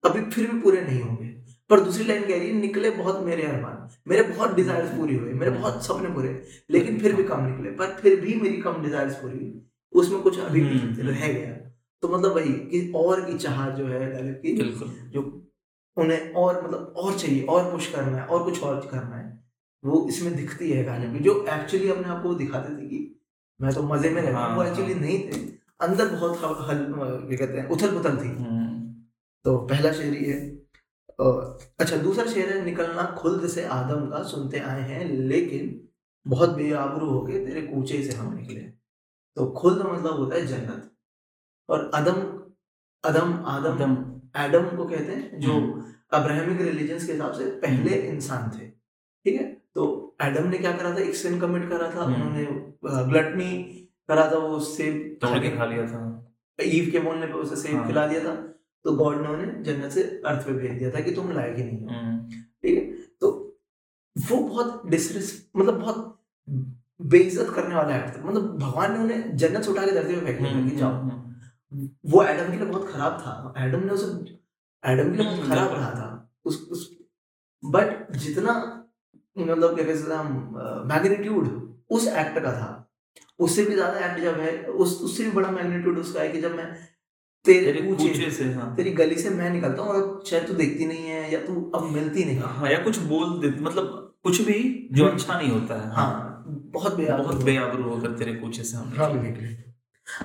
अभी 0.03 0.21
फिर 0.31 0.51
भी 0.51 0.59
पूरे 0.61 0.81
नहीं 0.81 1.01
होंगे। 1.01 1.24
पर 1.69 1.79
दूसरी 1.79 2.03
लाइन 2.03 2.21
कह 2.21 2.37
रही 2.39 2.47
है 2.47 2.53
निकले 2.53 2.89
बहुत 2.89 3.23
मेरे 3.25 3.43
अरमान। 3.43 3.87
मेरे 4.07 4.23
बहुत 4.23 4.55
डिजायर्स 4.55 4.89
पूरी 4.89 5.15
हुए 5.15 5.33
मेरे 5.33 5.51
बहुत 5.51 5.85
सपने 5.85 6.09
पूरे 6.09 6.41
लेकिन 6.71 6.99
फिर 6.99 7.15
भी 7.15 7.23
कम 7.23 7.45
निकले। 7.45 7.71
पर 7.71 7.85
फिर 7.85 8.19
भी 8.21 8.33
मेरी 8.33 8.57
कम 8.57 8.81
डिजायर्स 8.83 9.15
पूरी 9.15 9.37
हुई। 9.37 9.61
उसमें 9.93 10.21
कुछ 10.21 10.39
अभी 10.39 10.61
भी 10.61 10.77
हम्म। 10.79 11.07
रह 11.07 11.27
गया। 11.33 11.51
तो 12.03 12.09
मतलब 12.09 12.33
वही 12.33 12.53
कि 12.53 12.91
और 12.95 13.21
की 13.21 13.37
चाह 13.37 13.69
जो 13.69 13.87
है 13.87 14.11
गालिब 14.11 14.35
की 14.35 14.53
जो 15.09 15.21
उन्हें 15.97 16.33
और 16.33 16.63
मतलब 16.63 16.93
और 16.97 17.17
चाहिए 17.19 17.43
और 17.43 17.71
पुश 17.71 17.87
करना 17.91 18.17
है 18.17 18.25
और 18.25 18.43
कुछ 18.43 18.63
और 18.63 18.87
करना 18.91 19.15
है 19.15 19.43
वो 19.83 20.07
इसमें 20.09 20.35
दिखती 20.35 20.71
है 20.71 20.83
गालिब 20.83 21.13
की 21.13 21.19
जो 21.19 21.45
एक्चुअली 21.49 21.89
अपने 21.89 22.07
आप 22.07 22.23
को 22.23 22.33
दिखाते 22.33 22.73
थे 22.73 22.87
कि 22.87 23.21
मैं 23.61 23.73
तो 23.73 23.83
मज़े 23.83 24.09
में 24.09 24.21
रहता 24.21 24.39
हूँ 24.39 24.55
वो 24.55 24.61
हाँ, 24.61 24.69
एक्चुअली 24.69 24.93
हाँ। 24.93 25.01
नहीं 25.01 25.19
थे। 25.19 25.37
अंदर 25.81 26.07
बहुत 26.07 26.37
हल, 26.69 26.77
क्या 27.27 27.37
कहते 27.37 27.59
हैं 27.59 27.67
उथल 27.69 27.91
पुथल 27.91 28.17
थी। 28.17 28.27
हम्म, 28.27 28.93
तो 29.45 29.57
पहला 29.57 29.91
शेर 29.91 30.13
ये 30.13 30.33
है 30.33 30.64
अच्छा 31.19 31.97
दूसरा 31.97 32.25
शेर 32.25 32.49
है 32.49 32.63
निकलना 32.65 33.03
खुल्द 33.19 33.47
से 33.47 33.65
आदम 33.65 34.05
का 34.09 34.23
सुनते 34.23 34.59
आए 34.59 34.81
हैं 34.81 35.05
लेकिन 35.05 35.81
बहुत 36.27 36.49
बेआबरू 36.49 37.09
हो 37.09 37.21
गए 37.21 37.45
तेरे 37.45 37.61
कूचे 37.61 38.03
से 38.03 38.17
हम 38.17 38.33
निकले। 38.35 38.59
तो 39.37 39.45
खुल्द 39.51 39.81
मतलब 39.81 40.17
होता 40.17 40.35
है 40.35 40.45
जन्नत। 40.47 40.91
और 41.69 41.91
अदम 41.93 42.21
अदम 43.03 43.33
आदम 43.45 43.73
एकदम 43.73 43.91
एडम 44.37 44.77
को 44.77 44.85
कहते 44.85 45.11
हैं 45.11 45.39
जो 45.39 45.53
अब्राहमिक 46.13 46.61
रिलीजन्स 46.61 47.05
के 47.05 47.11
हिसाब 47.11 47.31
से 47.31 47.45
पहले 47.45 47.95
इंसान 47.95 48.49
थे 48.57 48.67
ठीक 48.67 49.41
है? 49.41 49.43
तो 49.75 50.15
एडम 50.21 50.47
ने 50.47 50.57
क्या 50.57 50.71
करा 50.71 50.95
था? 50.95 50.99
एक 50.99 51.15
सिन 51.15 51.39
कमिट 51.39 51.69
करा 51.69 51.89
था 51.95 52.03
हम्म। 52.03 52.15
उन्होंने 52.15 52.45
ग्लटनी 53.11 53.51
करा 54.09 54.31
था 54.31 54.37
वो 54.37 54.59
सेब 54.59 55.17
तोड़ 55.21 55.39
के 55.39 55.49
खा 55.49 55.65
लिया 55.65 55.87
था। 55.87 56.01
ईव 56.59 56.91
के 56.91 56.99
बोलने 56.99 57.27
पे 57.27 57.33
उसे 57.33 57.55
सेब 57.55 57.75
हाँ। 57.75 57.87
खिला 57.87 58.07
दिया 58.07 58.19
था। 58.19 58.35
तो 58.85 58.91
गॉड 58.95 59.21
ने 59.21 59.27
उन्हें 59.27 59.63
जन्नत 59.63 59.91
से 59.91 60.01
अर्थ 60.25 60.45
पे 60.47 60.53
भेज 60.53 60.77
दिया 60.79 60.91
था 60.91 60.99
कि 60.99 61.11
तुम 61.11 61.31
लायक 61.31 61.55
ही 61.57 61.63
नहीं 61.63 61.81
हो। 61.81 61.89
हम्म, 61.89 62.29
ठीक 62.63 62.77
है? 62.77 62.83
तो 63.21 63.31
वो 64.15 64.37
बहुत 64.39 64.81
डिसरिस 64.89 65.31
मतलब 65.55 65.79
बहुत 65.79 66.19
बेइज्जत 66.99 67.49
करने 67.55 67.75
वाला 67.75 67.95
एक्ट 67.97 68.17
था। 68.17 68.23
मतलब 68.25 68.57
भगवान 68.59 68.93
ने 68.93 68.99
उन्हें 68.99 69.35
जन्नत 69.37 69.63
से 69.63 69.71
उठा 69.71 69.85
के 69.85 69.91
धरती 69.91 70.15
पे 70.15 70.25
फेंक 70.25 70.39
दिया 70.39 70.69
कि 70.69 70.75
जाओ। 70.75 70.91
हम्म, 70.91 71.89
वो 72.05 72.23
एडम 72.23 72.51
के 72.51 72.57
लिए 72.57 72.65
बहुत 72.65 72.91
खराब 72.91 73.19
था। 73.21 73.53
एडम 73.65 73.85
ने 73.85 73.91
उसे 73.91 74.07
एडम 74.83 75.11
के 75.11 75.17
लिए 75.17 75.25
बहुत 75.25 75.39
हम्म, 75.39 75.49
खराब 75.49 75.73
रहा 75.73 75.89
था। 75.91 76.29
उस 76.45 76.67
उस 76.71 76.89
बट 77.63 78.11
जितना 78.17 78.53
मतलब 79.37 79.75
क्या 79.75 79.85
कहते 79.85 79.99
हैं 79.99 80.17
हम 80.17 80.87
मैग्नीट्यूड 80.89 81.47
उस 81.89 82.07
एक्ट 82.07 82.39
का 82.39 82.51
था। 82.51 82.71
उससे 83.39 83.63
भी 83.65 83.73
ज़्यादा 83.73 84.05
एक्ट 84.05 84.19
जब 84.19 84.39
है 84.39 84.51
उस 84.65 85.01
उससे 85.01 85.23
भी 85.23 85.31
बड़ा 85.31 85.49
मैग्नीट्यूड 85.51 85.97
उसका 85.99 86.21
है 86.21 86.29
कि 86.31 86.41
जब 86.41 86.55
मैं 86.55 86.67
तेरे 87.45 87.65
तेरे 87.65 87.81
कूचे 87.87 88.07
कूचे 88.07 88.29
से 88.31 88.45
हाँ। 88.53 88.75
तेरी 88.75 88.91
गली 88.93 89.15
से 89.15 89.29
मैं 89.29 89.49
निकलता 89.49 89.81
हूँ 89.81 89.91
और 89.91 90.23
शायद 90.27 90.47
तू 90.47 90.53
देखती 90.53 90.85
नहीं 90.85 91.05
है 91.05 91.31
या 91.33 91.39
तू 91.41 91.61
अब 91.75 91.83
मिलती 91.91 92.25
नहीं। 92.25 92.39
हाँ 92.39 92.71
या 92.71 92.77
कुछ 92.83 92.97
बोल 93.11 93.39
दे 93.41 93.49
मतलब 93.61 93.91
कुछ 94.23 94.41
भी 94.41 94.57
जो 94.91 95.03
हम्म। 95.05 95.15
अच्छा 95.15 95.37
नहीं 95.37 95.49
होता 95.49 95.79
है। 95.81 95.91
हाँ 95.95 96.43
बहुत 96.47 96.95
बेयाब 96.95 97.19
बहुत 97.19 97.43
बेआबरू 97.43 97.83
होकर 97.83 98.17
तेरे 98.17 98.33
कूचे 98.35 98.63
से 98.63 98.77
हम 98.77 98.93
हाँ 98.97 99.09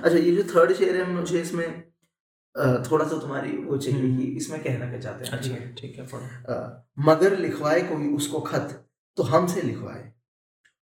अच्छा 0.03 0.17
ये 0.17 0.31
जो 0.31 0.43
थर्ड 0.55 0.73
शेर 0.73 0.95
है 0.95 1.09
मुझे 1.11 1.41
इसमें 1.41 1.67
थोड़ा 2.85 3.05
सा 3.05 3.17
तुम्हारी 3.17 3.51
वो 3.57 3.77
चाहिए 3.77 3.99
हम्म। 3.99 4.17
कि 4.17 4.23
इसमें 4.37 4.61
कहना 4.63 4.89
क्या 4.89 4.99
चाहते 4.99 5.25
हैं? 5.25 5.31
अच्छा 5.31 5.55
ठीक 5.77 5.97
है 5.99 6.05
पढ़ो। 6.07 7.03
मगर 7.03 7.37
लिखवाए 7.37 7.81
कोई 7.81 8.07
उसको 8.13 8.39
खत 8.49 8.77
तो 9.17 9.23
हमसे 9.23 9.61
लिखवाए। 9.61 10.11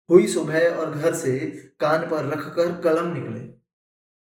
हुई 0.10 0.28
सुबह 0.28 0.70
और 0.72 0.92
घर 0.92 1.14
से 1.14 1.38
कान 1.80 2.08
पर 2.10 2.26
रख 2.26 2.46
कर 2.56 2.72
कलम 2.82 3.14
निकले। 3.14 3.40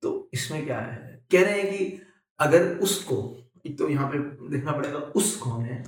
तो 0.02 0.30
इसमें 0.34 0.64
क्या 0.66 0.78
है? 0.78 1.08
कह 1.32 1.42
रहे 1.42 1.60
हैं 1.60 1.70
कि 1.72 2.00
अगर 2.40 2.68
उसको 2.82 3.16
एक 3.66 3.78
तो 3.78 3.88
यहाँ 3.88 4.06
पे 4.08 4.18
देखना 4.50 4.72
पड़ेगा 4.72 4.98
उस 5.16 5.36
कौन 5.36 5.62
है। 5.62 5.84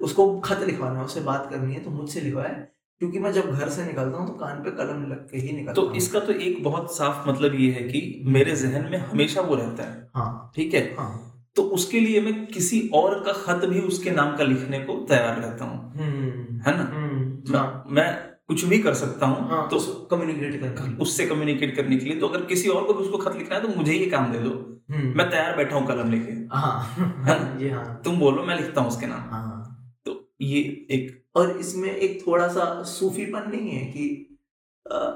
उसको 0.00 0.40
खत 0.40 0.62
लिखवाना 0.66 0.98
है 0.98 1.04
उससे 1.04 1.20
बात 1.20 1.48
करनी 1.50 1.74
है 1.74 1.80
तो 1.80 1.90
मुझसे 1.90 2.20
लिखवाए 2.20 2.54
क्योंकि 3.00 3.18
मैं 3.18 3.32
जब 3.32 3.50
घर 3.50 3.68
से 3.68 3.84
निकलता 3.84 4.18
हूँ 4.18 4.26
तो 4.26 4.32
कान 4.34 4.62
पे 4.62 4.70
कलम 4.70 5.02
लग 5.10 5.28
के 5.30 5.38
ही 5.38 5.52
निकलता 5.52 5.72
तो 5.72 5.86
हूँ। 5.88 5.96
इसका 5.96 6.20
तो 6.20 6.32
एक 6.32 6.62
बहुत 6.64 6.96
साफ़ 6.96 7.28
मतलब 7.28 7.54
ये 7.54 7.70
है 7.70 7.82
कि 7.82 8.22
मेरे 8.26 8.56
जहन 8.56 8.88
में 8.90 8.98
हमेशा 8.98 9.40
वो 9.40 9.54
रहता 9.54 9.82
है। 9.82 10.08
हाँ। 10.14 10.52
ठीक 10.56 10.74
है? 10.74 10.80
हाँ। 10.98 11.28
तो 11.56 11.62
उसके 11.62 12.00
लिए 12.00 12.20
मैं 12.20 12.46
किसी 12.46 12.80
और 12.94 13.18
का 13.24 13.32
खत 13.32 13.64
भी 13.64 13.80
उसके 13.80 14.10
नाम 14.10 14.36
का 14.36 14.44
लिखने 14.44 14.78
को 14.80 14.94
तैयार 15.08 15.40
रहता 15.40 15.64
हूँ। 15.64 15.92
हम्म। 15.92 16.60
है 16.66 16.76
ना? 16.76 16.84
हम्म, 16.92 17.52
मैं, 17.52 17.58
हाँ। 17.58 17.84
मैं 17.88 18.31
कुछ 18.48 18.64
भी 18.64 18.78
कर 18.78 18.94
सकता 18.94 19.26
हूँ 19.26 19.48
हाँ। 19.48 19.68
तो 19.68 19.78
तो 19.78 19.92
कम्युनिकेट 20.10 20.60
कर 20.60 20.96
उससे 21.00 21.26
कम्युनिकेट 21.26 21.74
करने 21.76 21.96
के 21.96 22.04
लिए। 22.04 22.18
तो 22.20 22.28
अगर 22.28 22.44
किसी 22.44 22.68
और 22.68 22.84
को 22.84 22.94
भी 22.94 23.02
उसको 23.04 23.18
खत 23.18 23.36
लिखना 23.36 23.56
है 23.56 23.62
तो 23.62 23.68
मुझे 23.68 23.92
ये 23.92 24.06
काम 24.06 24.32
दे 24.32 24.38
दो। 24.38 24.50
हम्म, 24.90 25.12
मैं 25.18 25.28
तैयार 25.30 25.56
बैठा 25.56 25.76
हूँ 25.76 25.86
कलम 25.86 26.10
लेके। 26.10 26.32
हाँ। 26.56 27.58
ये 27.60 27.70
हाँ। 27.70 28.00
तुम 28.04 28.18
बोलो 28.18 28.42
मैं 28.42 28.56
लिखता 28.56 28.80
हूँ 28.80 28.88
उसके 28.88 29.06
नाम। 29.06 29.20
हाँ। 29.30 29.92
तो 30.06 30.34
ये 30.40 30.60
एक 30.90 31.22
और 31.36 31.50
इसमें 31.58 31.88
एक 31.90 32.26
थोड़ा 32.26 32.48
सा 32.48 32.82
सूफीपन 32.82 33.50
नहीं 33.50 33.70
है 33.70 33.84
कि 33.86 34.08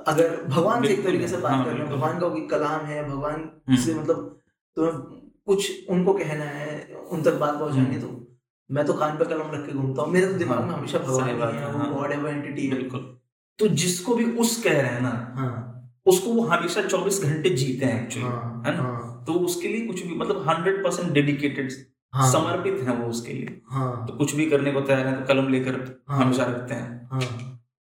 अगर 0.07 0.45
भगवान 0.49 0.85
से 0.85 0.93
एक 0.93 1.05
तरीके 1.05 1.29
से 1.29 1.37
बात 1.37 1.53
हाँ, 1.53 1.65
कर 1.65 1.73
रहे 1.73 1.89
हो। 1.89 1.97
भगवान 1.97 2.19
का 2.21 2.29
कोई 2.29 2.47
कलाम 2.47 2.85
है 2.87 3.09
भगवान 3.09 3.41
हम्म। 3.69 3.77
से 3.77 3.95
मतलब 3.95 4.41
तुम्हें 4.77 5.21
कुछ 5.47 5.89
उनको 5.91 6.13
कहना 6.13 6.45
है 6.45 6.95
उन 7.11 7.23
तक 7.23 7.35
बात 7.35 7.59
पहुंचानी 7.59 7.95
है 7.95 8.01
तो 8.01 8.26
मैं 8.71 8.85
तो 8.87 8.93
कान 8.93 9.17
पे 9.17 9.25
कलम 9.25 9.51
रख 9.51 9.67
के 9.67 9.73
घूमता 9.73 10.03
हूँ 10.03 10.13
मेरे 10.13 10.27
तो 10.27 10.33
दिमाग 10.35 10.61
में 10.61 10.69
हाँ, 10.69 10.79
हमेशा 10.79 10.99
भगवान 10.99 11.29
है 11.29 11.35
है, 11.35 11.73
वो 11.73 11.79
हाँ। 11.79 11.93
गॉड 11.95 12.13
है। 12.13 12.19
वो 12.19 12.29
एंटिटी 12.29 12.67
है। 12.67 12.75
बिल्कुल। 12.75 13.19
तो 13.59 13.69
जिसको 13.69 14.15
भी 14.15 14.25
उस 14.25 14.63
कह 14.63 14.81
रहे 14.81 14.91
हैं 14.91 15.01
ना 15.01 15.33
हाँ। 15.37 15.63
उसको 16.07 16.31
वो 16.31 16.43
हमेशा 16.43 16.83
चौबीस 16.83 17.23
घंटे 17.25 17.51
जीते 17.51 17.87
हैं 17.87 18.03
एक्चुअली 18.03 18.27
हाँ 18.29 18.63
है 18.67 18.77
ना? 18.77 18.83
हाँ। 18.83 19.25
तो 19.27 19.33
उसके 19.33 19.69
लिए 19.69 19.87
कुछ 19.87 20.07
भी 20.07 20.15
मतलब 20.15 20.49
हंड्रेड 20.49 20.85
परसेंट 20.85 21.13
डेडिकेटेड 21.13 21.73
हाँ। 22.13 22.33
समर्पित 22.33 22.89
है 22.89 22.97
वो 22.97 23.09
उसके 23.11 23.33
लिए। 23.33 23.61
हाँ। 23.71 24.07
तो 24.07 24.17
कुछ 24.17 24.35
भी 24.35 24.51
करने 24.51 24.73
को 24.73 24.81
तैयार 24.81 25.07
है 25.07 25.21
तो 25.21 25.27
कलम 25.27 25.49
लेकर 25.49 26.03
हाँ। 26.09 26.25
हमेशा 26.25 26.45
रखते 26.45 26.75
हैं। 26.75 27.09
हाँ। 27.13 27.23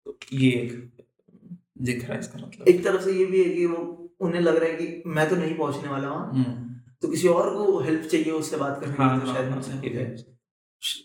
तो 0.05 0.17
ये 0.33 0.49
एक 0.49 0.91
दिख 1.81 2.03
रहा 2.05 2.13
है 2.13 2.19
इसका 2.19 2.47
मतलब। 2.47 2.67
एक 2.67 2.83
तरफ़ 2.83 3.01
से 3.01 3.11
ये 3.11 3.25
भी 3.25 3.43
है 3.43 3.49
कि 3.49 3.65
वो 3.65 4.11
उन्हें 4.21 4.41
लग 4.41 4.55
रहा 4.55 4.69
है 4.69 4.75
कि 4.75 5.03
मैं 5.05 5.29
तो 5.29 5.35
नहीं 5.35 5.57
पहुँचने 5.57 5.89
वाला 5.89 6.09
वहाँ 6.09 6.31
हम्म, 6.33 6.75
तो 7.01 7.07
किसी 7.07 7.27
और 7.27 7.55
को 7.55 7.79
हेल्प 7.79 8.01
चाहिए 8.01 8.31
उससे 8.31 8.57
बात 8.57 8.79
करने 8.81 8.95
हाँ, 8.95 9.19
तो 9.19 9.25
हाँ, 9.27 9.35
शायद 9.35 9.49
हाँ, 9.49 9.61
हो। 9.61 10.32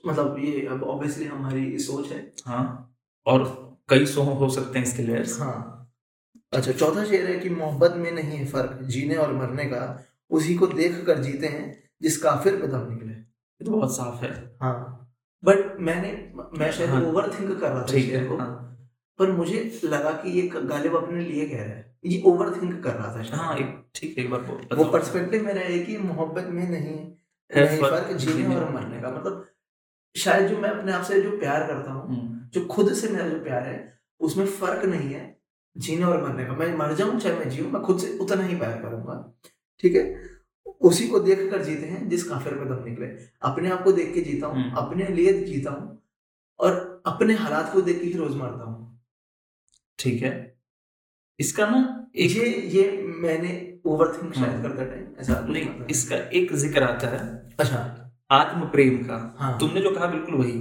मतलब 0.06 0.36
ये 0.38 0.66
अब 0.66 0.82
ऑब्वियसली 0.84 1.24
हमारी 1.24 1.78
सोच 1.78 2.10
है। 2.12 2.20
हाँ 2.46 2.94
और 3.26 3.44
कई 3.88 4.06
सो 4.06 4.22
हो 4.22 4.48
सकते 4.48 4.78
हैं 4.78 4.86
इसके 4.86 5.02
लेयर्स 5.02 5.38
हाँ। 5.40 5.74
अच्छा 6.52 6.72
चौथा 6.72 7.04
शेर 7.04 7.26
है 7.30 7.38
कि 7.38 7.50
मोहब्बत 7.50 7.94
में 7.96 8.10
नहीं 8.12 8.38
है 8.38 8.44
फ़र्क 8.46 8.78
जीने 8.84 9.14
और 9.16 9.32
मरने 9.34 9.64
का। 9.64 9.82
उसी 10.30 10.54
को 10.54 10.66
देख 10.66 11.04
कर 11.06 11.18
जीते 11.18 11.46
हैं 11.46 11.64
जिस 12.02 12.16
काफिर 12.22 12.56
पे 12.56 12.66
दम 12.66 12.86
निकले। 12.90 13.12
ये 13.12 13.64
तो 13.64 13.70
बहुत 13.70 13.96
साफ़ 13.96 14.24
है। 14.24 14.30
हाँ 14.62 14.74
बट 15.42 15.76
मैंने 15.80 16.10
मैं 16.58 16.70
शायद 16.72 16.90
हाँ। 16.90 17.02
ओवर 17.02 17.28
थिंक 17.30 17.50
कर 17.60 17.70
रहा 17.70 17.82
था 17.82 17.86
शेर 17.88 18.26
को 18.28 18.36
हाँ। 18.36 18.50
पर 19.18 19.30
मुझे 19.32 19.80
लगा 19.84 20.10
कि 20.12 20.30
ये 20.30 20.42
गालिब 20.48 20.96
अपने 20.96 21.20
लिए 21.20 21.48
कह 21.48 21.62
रहा 21.62 21.74
है। 21.74 21.96
ये 22.06 22.22
ओवर 22.26 22.50
थिंक 22.52 22.82
कर 22.84 22.94
रहा 22.94 23.14
था 23.14 23.36
हाँ 23.36 23.56
एक 23.56 23.84
ठीक 23.94 24.18
है 24.18 24.24
एक 24.24 24.30
बार 24.30 24.40
वो 24.74 24.84
पर्सपेक्टिव 24.84 25.44
मेरा 25.46 25.60
है 25.60 25.78
कि 25.78 25.96
मोहब्बत 25.98 26.46
में 26.48 26.68
नहीं 26.70 26.96
है 27.50 27.66
फ़र्क 27.80 28.12
जीने 28.16 28.56
और 28.56 28.70
मरने 28.74 29.00
का। 29.02 29.10
मतलब 29.10 29.46
शायद 30.16 30.48
जो 30.48 30.58
मैं 30.58 30.70
अपने 30.70 30.92
आप 30.92 31.02
से 31.02 31.20
जो 31.22 31.30
प्यार 31.38 31.66
करता 31.66 31.90
हूँ 31.90 32.08
हम्म, 32.08 32.48
जो 32.52 32.64
खुद 32.66 32.92
से 32.94 33.08
मेरा 33.08 33.28
जो 33.28 33.42
प्यार 33.44 33.66
है 33.66 33.76
उसमें 34.20 34.46
फ़र्क 34.46 34.84
नहीं 34.84 35.12
है 35.14 35.36
जीने 35.76 36.04
और 36.04 36.22
मरने 36.22 36.44
का। 36.44 36.52
मैं 36.52 36.76
मर 36.76 36.94
जाऊँ 36.94 37.18
चाहे 37.20 37.36
मैं 37.38 37.48
जीऊं 37.50 37.70
मैं 37.70 37.82
खुद 37.82 37.98
से 38.00 38.16
उतना 38.18 38.42
ही 38.42 38.56
प्यार 38.56 38.80
करूँगा। 38.82 39.14
ठीक 39.80 39.96
है? 39.96 40.04
उसी 40.80 41.06
को 41.08 41.18
देख 41.20 41.50
कर 41.50 41.62
जीते 41.64 41.86
हैं 41.86 42.08
जिस 42.08 42.24
काफिर 42.28 42.54
पे 42.54 42.64
दम 42.64 42.84
निकले। 42.84 43.06
अपने 43.42 43.70
आप 43.70 43.82
को 43.84 43.92
देख 43.92 44.12
के 44.14 44.20
जीता 44.20 44.46
हूँ 44.46 44.62
हम्म। 44.62 44.76
अपने 44.76 45.06
लिए 45.08 45.32
जीता 45.44 45.70
हूँ 45.70 46.02
और 46.60 47.02
अपने 47.06 47.34
हालात 47.34 47.72
को 47.72 47.80
देख 47.80 48.00
के 48.00 48.06
ही 48.06 48.12
रोज 48.12 48.34
मरता 48.36 48.64
हूँ। 48.64 49.00
ठीक 49.98 50.22
है? 50.22 50.32
इसका 51.38 51.66
ना 51.66 52.10
एक 52.16 52.36
ये 52.36 52.46
ये 52.70 52.90
मैंने 53.22 53.80
ओवर 53.86 54.12
थिंक 54.12 54.34
शायद 54.34 54.50
हाँ। 54.50 54.62
करते 54.62 54.84
टाइम 54.84 55.06
ऐसा 55.20 55.40
नहीं 55.48 55.84
इसका 55.90 56.16
एक 56.16 56.52
ज़िक्र 56.56 56.82
आता 56.82 57.08
है। 57.08 57.20
अच्छा। 57.60 58.07
आत्म 58.30 58.60
प्रेम 58.60 58.96
का। 58.96 59.36
हाँ। 59.38 59.58
तुमने 59.58 59.80
जो 59.80 59.90
कहा 59.90 60.06
बिल्कुल 60.06 60.34
वही 60.34 60.52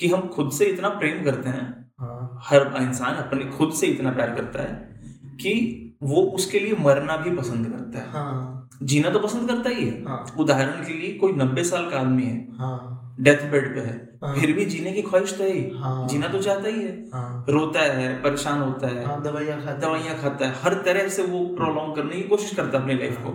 कि 0.00 0.08
हम 0.08 0.26
खुद 0.28 0.50
से 0.52 0.64
इतना 0.64 0.88
प्रेम 0.88 1.24
करते 1.24 1.48
हैं 1.48 1.92
हाँ। 2.00 2.40
हर 2.44 2.74
इंसान 2.82 3.14
अपने 3.14 3.44
खुद 3.44 3.72
से 3.72 3.86
इतना 3.86 4.10
प्यार 4.10 4.34
करता 4.34 4.62
है 4.62 5.36
कि 5.40 5.84
वो 6.02 6.22
उसके 6.22 6.60
लिए 6.60 6.76
मरना 6.80 7.16
भी 7.16 7.30
पसंद 7.30 7.66
करता 7.66 7.98
है। 7.98 8.10
हाँ। 8.10 8.68
जीना 8.82 9.10
तो 9.10 9.18
पसंद 9.18 9.48
करता 9.48 9.70
ही 9.70 9.84
है। 9.84 10.04
हाँ। 10.04 10.24
उदाहरण 10.38 10.84
के 10.86 10.92
लिए 10.92 11.12
कोई 11.12 11.32
नब्बे 11.32 11.64
साल 11.64 11.90
का 11.90 12.00
आदमी 12.00 12.22
है 12.22 12.46
हाँ। 12.58 13.16
डेथ 13.20 13.50
बेड 13.50 13.74
पे 13.74 13.80
है 13.80 14.18
हाँ। 14.24 14.34
फिर 14.36 14.52
भी 14.52 14.64
जीने 14.64 14.92
की 14.92 15.02
ख्वाहिश 15.02 15.38
तो 15.38 15.44
है 15.44 15.52
ही। 15.52 15.70
हाँ। 15.78 16.08
जीना 16.08 16.28
तो 16.28 16.42
चाहता 16.42 16.68
ही 16.68 16.82
है। 16.82 16.92
हाँ। 17.14 17.44
रोता 17.48 17.80
है 17.80 18.22
परेशान 18.22 18.60
होता 18.60 18.88
है। 18.88 19.04
हाँ 19.04 19.22
दवाइयाँ 19.22 19.60
खाते 19.64 19.80
दवाइयाँ 19.80 20.18
खाता 20.18 20.46
है। 20.46 20.54
हर 20.62 20.74
तरह 20.74 21.08
से 21.08 21.22
वो 21.22 21.44
प्रोलॉन्ग 21.56 21.96
करने 21.96 22.16
की 22.16 22.22
कोशिश 22.22 22.54
करता 22.54 22.78
है 22.78 22.84
अपनी 22.84 22.94
लाइफ 22.94 23.18
को। 23.18 23.30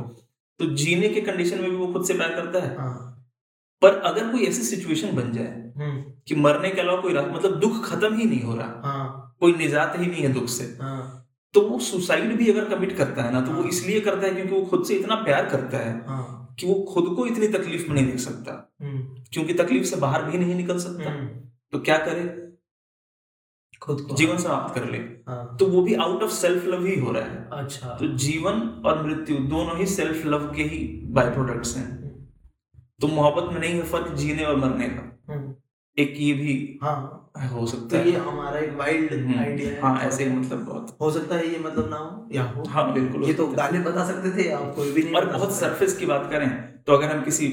तो 0.59 0.65
जीने 0.75 1.09
के 1.09 1.21
कंडीशन 1.21 1.61
में 1.61 1.69
भी 1.71 1.75
वो 1.77 1.87
खुद 1.87 2.05
से 2.05 2.13
प्यार 2.13 2.29
करता 2.29 2.59
है। 2.59 2.75
हाँ। 2.77 3.12
पर 3.83 3.93
अगर 3.93 4.29
कोई 4.29 4.45
ऐसी 4.45 4.61
सिचुएशन 4.61 5.15
बन 5.15 5.31
जाए 5.31 5.71
हम्म। 5.77 6.03
कि 6.27 6.35
मरने 6.35 6.69
के 6.69 6.81
अलावा 6.81 7.01
कोई 7.01 7.13
रास्ता 7.13 7.33
मतलब 7.33 7.59
दुख 7.59 7.85
खत्म 7.85 8.17
ही 8.17 8.25
नहीं 8.25 8.41
हो 8.41 8.55
रहा 8.55 8.81
हाँ। 8.85 9.35
कोई 9.39 9.53
निजात 9.53 9.93
ही 9.99 10.07
नहीं 10.07 10.23
है 10.23 10.33
दुख 10.33 10.45
से 10.45 10.77
हाँ। 10.81 11.19
तो 11.53 11.61
वो 11.61 11.79
सुसाइड 11.79 12.37
भी 12.37 12.51
अगर 12.51 12.65
कमिट 12.65 12.97
करता 12.97 13.23
है 13.23 13.33
ना 13.33 13.41
तो 13.41 13.51
वो 13.51 13.63
इसलिए 13.63 13.99
करता 13.99 14.27
है 14.27 14.33
क्योंकि 14.33 14.55
वो 14.55 14.65
खुद 14.65 14.85
से 14.85 14.93
इतना 14.93 15.15
प्यार 15.15 15.45
करता 15.45 15.77
है 15.77 16.05
हाँ। 16.07 16.55
कि 16.59 16.67
वो 16.67 16.73
खुद 16.73 17.15
को 17.15 17.25
इतनी 17.25 17.47
तकलीफ़ 17.47 17.87
में 17.87 17.95
नहीं 17.95 18.05
देख 18.05 18.19
सकता। 18.19 18.73
हम्म। 18.81 19.23
क्योंकि 19.31 19.53
तकलीफ़ 19.53 19.83
से 19.83 19.95
बाहर 19.95 20.23
भी 20.23 20.37
नहीं 20.37 20.55
निकल 20.55 20.79
सकता। 20.79 21.11
हम्म, 21.11 21.27
तो 21.71 21.79
क्या 21.79 21.97
करे? 21.97 22.53
खुद 23.81 24.01
को। 24.01 24.15
जीवन 24.15 24.37
समाप्त 24.37 24.75
कर 24.75 24.89
ले। 24.89 24.97
हाँ। 24.97 25.57
तो 25.59 25.65
वो 25.65 25.81
भी 25.81 25.93
आउट 25.93 26.23
ऑफ़ 26.23 26.31
सेल्फ 26.31 26.65
लव 26.65 26.85
ही 26.85 26.99
हो 26.99 27.11
रहा 27.11 27.23
है। 27.23 27.49
अच्छा। 27.51 27.89
तो 27.89 28.07
जीवन 28.07 28.83
और 28.85 29.07
मृत्यु 29.07 29.37
दोनों 29.37 29.77
ही 29.77 29.85
सेल्फ 29.85 30.25
लव 30.25 30.53
के 30.55 30.63
ही 30.63 31.01
बाय 31.03 31.29
प्रोडक्ट्स 31.29 31.77
हैं। 31.77 32.02
तो 33.03 33.07
मोहब्बत 33.07 33.53
में 33.53 33.59
नहीं 33.59 33.73
है 33.73 33.83
फ़र्क 33.87 34.13
जीने 34.15 34.43
और 34.43 34.55
मरने 34.55 34.87
का। 34.89 35.33
हम्म, 35.33 35.53
एक 35.97 36.13
ये 36.17 36.33
भी 36.33 36.79
हाँ। 36.83 37.19
हो 37.51 37.59
तो 37.59 37.65
सकता 37.65 37.97
है। 37.97 38.09
ये 38.09 38.17
हमारा 38.17 38.59
एक 38.59 38.73
वाइल्ड 38.77 39.13
हम्म, 39.13 39.39
आइडिया 39.39 39.69
है। 39.69 39.79
हाँ 39.81 39.99
ऐसे 40.01 40.23
ही 40.23 40.29
मतलब 40.29 40.59
बहुत। 40.65 40.95
हो 41.01 41.11
सकता 41.11 41.35
है 41.35 41.47
ये 41.47 41.59
मतलब 41.59 41.89
ना 41.89 41.97
हो 41.97 42.27
या 42.31 42.43
हो। 42.43 42.63
हाँ 42.69 42.93
बिल्कुल 42.93 43.23
ये 43.23 43.33
तो 43.33 43.47
गाने 43.47 43.79
बता 43.79 44.05
सकते 44.05 44.31
थे 44.37 44.49
आप 44.51 44.73
कोई 44.75 44.91
भी 44.91 45.03
नहीं 45.03 45.13
और 45.13 45.25
बहुत 45.25 45.55
सरफेस 45.55 45.97
की 45.97 46.05
बात 46.05 46.29
करें 46.31 46.49
तो 46.87 46.93
अगर 46.93 47.11
हम 47.11 47.21
किसी 47.23 47.47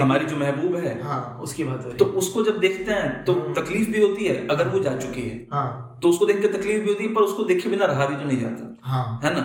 हमारी 0.00 0.26
जो 0.26 0.36
महबूब 0.36 0.74
है 0.76 1.02
हाँ 1.02 1.38
उसकी 1.42 1.64
बात 1.64 1.88
तो 1.98 2.04
उसको 2.04 2.42
जब 2.42 2.58
देखते 2.58 2.92
हैं 2.92 3.24
तो 3.24 3.32
हम्म। 3.32 3.54
तकलीफ़ 3.54 3.90
भी 3.90 4.02
होती 4.02 4.24
है 4.24 4.46
अगर 4.48 4.68
वो 4.68 4.80
जा 4.80 4.96
चुकी 4.96 5.22
है। 5.22 5.46
हाँ। 5.52 5.98
तो 6.02 6.08
उसको 6.08 6.26
देख 6.26 6.40
के 6.42 6.48
तकलीफ़ 6.48 6.82
भी 6.82 6.88
होती 6.88 7.04
है 7.04 7.14
पर 7.14 7.20
उसको 7.20 7.44
देखे 7.44 7.68
बिना 7.68 7.84
रहा 7.84 8.06
भी 8.06 8.16
तो 8.16 8.24
नहीं 8.24 8.40
जाता। 8.40 8.76
हाँ। 8.82 9.20
है 9.24 9.34
ना? 9.34 9.42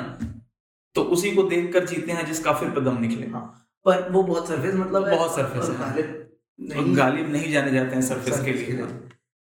तो 0.95 1.01
उसी 1.01 1.31
को 1.31 1.43
देख 1.43 1.73
कर 1.73 1.85
जीते 1.85 2.11
हैं 2.11 2.25
जिसका 2.25 2.53
फिर 2.53 2.69
पे 2.69 2.81
दम 2.81 3.01
निकले। 3.01 3.27
हाँ। 3.27 3.60
पर 3.85 4.09
वो 4.09 4.23
बहुत 4.23 4.47
सरफेस 4.47 4.75
मतलब 4.75 5.09
बहुत 5.09 5.39
और 5.39 5.71
है। 5.75 6.29
नहीं। 6.59 6.97
गालिब 6.97 7.31
नहीं 7.31 7.51
जाने 7.51 7.71
जाते 7.71 7.95
हैं 7.95 8.01
सरफेस 8.01 8.39
के 8.45 8.53
लिए। 8.53 8.85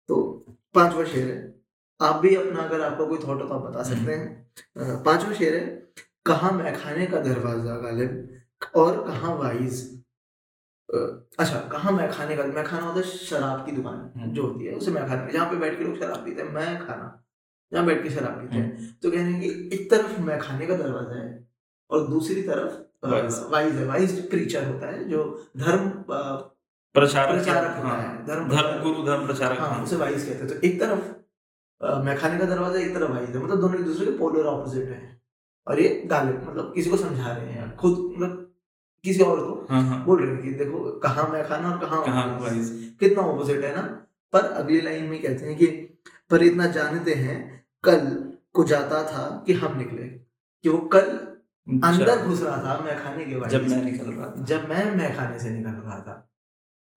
तो 0.10 0.46
पांचवा 0.76 1.04
शेर 1.04 1.28
है। 1.28 1.62
आप 2.02 2.16
भी 2.16 2.36
अपना 2.36 2.60
अगर 2.60 2.82
आपका 2.82 3.06
कोई 3.06 3.18
थॉट 3.18 3.42
हो 3.42 3.48
तो 3.48 3.54
आप 3.54 3.62
बता 3.62 3.84
सकते 3.84 4.12
हैं। 4.12 4.52
अ, 4.78 5.04
पांचवा 5.04 5.34
शेर 5.34 5.56
है 5.56 5.66
कहाँ 6.26 6.52
मैखाने 6.52 7.06
का 7.06 7.20
दरवाज़ा 7.20 7.76
गालिब? 7.76 8.40
और 8.76 9.08
कहाँ 9.08 9.36
वाइज? 9.36 10.02
अच्छा 11.40 11.60
कहाँ 11.72 11.92
मैखाने 11.92 12.36
का 12.36 12.44
मैखाना 12.44 12.86
होता 12.86 13.00
है 13.00 13.04
शराब 13.04 13.66
की 13.66 13.72
दुकान 13.72 14.12
हम्म। 14.16 14.34
जो 14.34 14.48
होती 14.48 14.66
है 14.66 14.74
उसे 14.74 14.92
मैखाना 14.92 15.30
जहाँ 15.30 15.50
पे 15.50 15.56
बैठ 15.56 15.78
के 15.78 15.84
लोग 15.84 16.00
शराब 16.00 16.26
पीते 16.26 16.42
हैं 16.42 16.50
मैं 16.50 16.88
खाना 16.88 17.24
जहाँ 17.72 17.86
बैठ 17.86 18.04
के 18.04 18.10
शराब 18.10 18.42
पीते 18.42 18.56
हैं। 18.56 19.00
तो 19.04 19.12
कह 19.12 19.18
रहे 19.18 19.32
हैं 19.32 19.42
कि 19.42 19.70
एक 19.76 19.90
तरफ़ 19.92 20.20
मैखाने 20.22 20.68
का 20.68 20.76
दरवाज़ा 20.78 21.16
है 21.16 21.48
और 21.90 22.08
दूसरी 22.08 22.42
तरफ़ 22.42 22.91
वाइज। 23.04 23.76
है 23.76 23.86
वाइज 23.86 24.30
प्रीचर 24.30 24.66
होता 24.66 24.88
है 24.88 25.04
जो 25.10 25.24
धर्म 25.58 25.90
प्रचारक 26.96 27.34
प्रचारक 27.34 27.76
होता 27.78 27.88
हाँ, 27.88 28.26
धर्म 28.28 28.50
धर्म 28.50 28.82
गुरु 28.84 29.04
धर्म 29.06 29.26
प्रचारक 29.28 29.60
हाँ। 29.60 29.84
उसे 29.84 29.96
वाइज 29.96 30.26
कहते 30.26 30.40
हैं। 30.40 30.48
तो 30.48 30.68
एक 30.68 30.80
तरफ़ 30.82 32.04
मैखाने 32.06 32.38
का 32.40 32.46
दरवाज़ा 32.46 32.80
एक 32.80 32.94
तरफ़ 32.96 33.12
वाइज 33.12 33.30
है 33.30 33.44
मतलब 33.44 33.62
दोनों 33.62 33.80
एक 33.80 33.86
दूसरे 33.86 34.06
के 34.06 34.18
पोलर 34.18 34.46
ऑपोजिट 34.48 34.90
है। 34.90 35.00
और 35.68 35.80
ये 35.80 35.90
गालिब 36.10 36.44
मतलब 36.50 36.72
किसी 36.76 36.90
को 36.90 36.98
समझा 36.98 37.32
रहे 37.32 37.52
हैं 37.52 37.76
खुद 37.78 37.98
मतलब 38.12 38.48
किसी 39.04 39.24
और 39.24 39.40
को 39.40 39.66
हाँ 39.70 39.82
हाँ। 39.84 40.04
बोल 40.06 40.22
रहे 40.22 40.34
हैं 40.34 40.44
कि 40.44 40.52
देखो 40.56 40.80
कहाँ 41.00 41.28
मैखाना 41.30 41.72
और 41.72 41.78
कहाँ। 41.86 42.26
वाइज 42.42 42.70
कितना 43.00 43.24
ऑपोजिट 43.24 43.64
है 43.64 43.76
ना? 43.76 43.82
पर 44.34 44.44
अगली 44.44 44.82
लाइन 44.82 45.04
में 45.06 45.22
कहते 45.22 45.46
हैं 45.46 45.56
कि 45.58 45.68
पर 46.32 46.44
इतना 46.44 46.66
जानते 46.72 47.14
हैं 47.16 47.38
कल 47.84 48.06
को 48.54 48.64
जाता 48.64 49.04
था 49.04 49.24
कि 49.48 49.54
हम 49.54 49.78
निकले 49.78 50.04
कि 50.04 50.70
वो 50.70 50.78
कल 50.94 51.10
अंदर 51.68 52.26
घुस 52.26 52.42
रहा 52.44 52.58
था 52.58 52.84
मैखाने 52.86 53.26
के 53.26 53.36
वाइज 53.36 53.52
जब 53.52 53.68
मैं 53.68 53.84
निकल 53.84 54.06
रहा 54.06 54.28
था। 54.28 54.44
जब 54.44 54.70
मैं 54.70 54.96
मैखाने 54.96 55.40
से 55.40 55.50
निकल 55.50 55.70
रहा 55.70 56.00
था। 56.00 56.14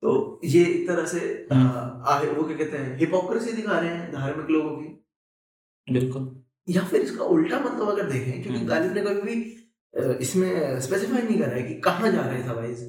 तो 0.02 0.40
ये 0.44 0.64
एक 0.64 0.88
तरह 0.88 1.06
से 1.06 1.20
अ, 1.52 1.54
आहे- 1.54 2.36
वो 2.36 2.44
क्या 2.44 2.56
कहते 2.56 2.78
हैं 2.78 2.98
हिपोक्रेसी 2.98 3.52
दिखा 3.52 3.78
रहे 3.78 3.90
हैं 3.90 4.12
धार्मिक 4.12 4.50
लोगों 4.50 4.76
की। 4.76 4.88
बिल्कुल। 5.92 6.44
या 6.68 6.84
फिर 6.84 7.00
इसका 7.00 7.24
उल्टा 7.24 7.58
मतलब 7.60 7.88
अगर 7.88 8.10
देखें 8.10 8.32
क्योंकि 8.32 8.58
हम्म। 8.58 8.68
गालिब 8.68 8.92
ने 8.92 9.00
कभी 9.02 9.22
भी 9.22 9.60
इसमें 10.20 10.80
स्पेसिफाई 10.80 11.22
नहीं 11.22 11.38
करा 11.38 11.56
है 11.56 11.62
कि 11.62 11.74
कहाँ 11.74 12.10
जा 12.12 12.20
रहे 12.20 12.44
था 12.44 12.52
वाइज 12.52 12.80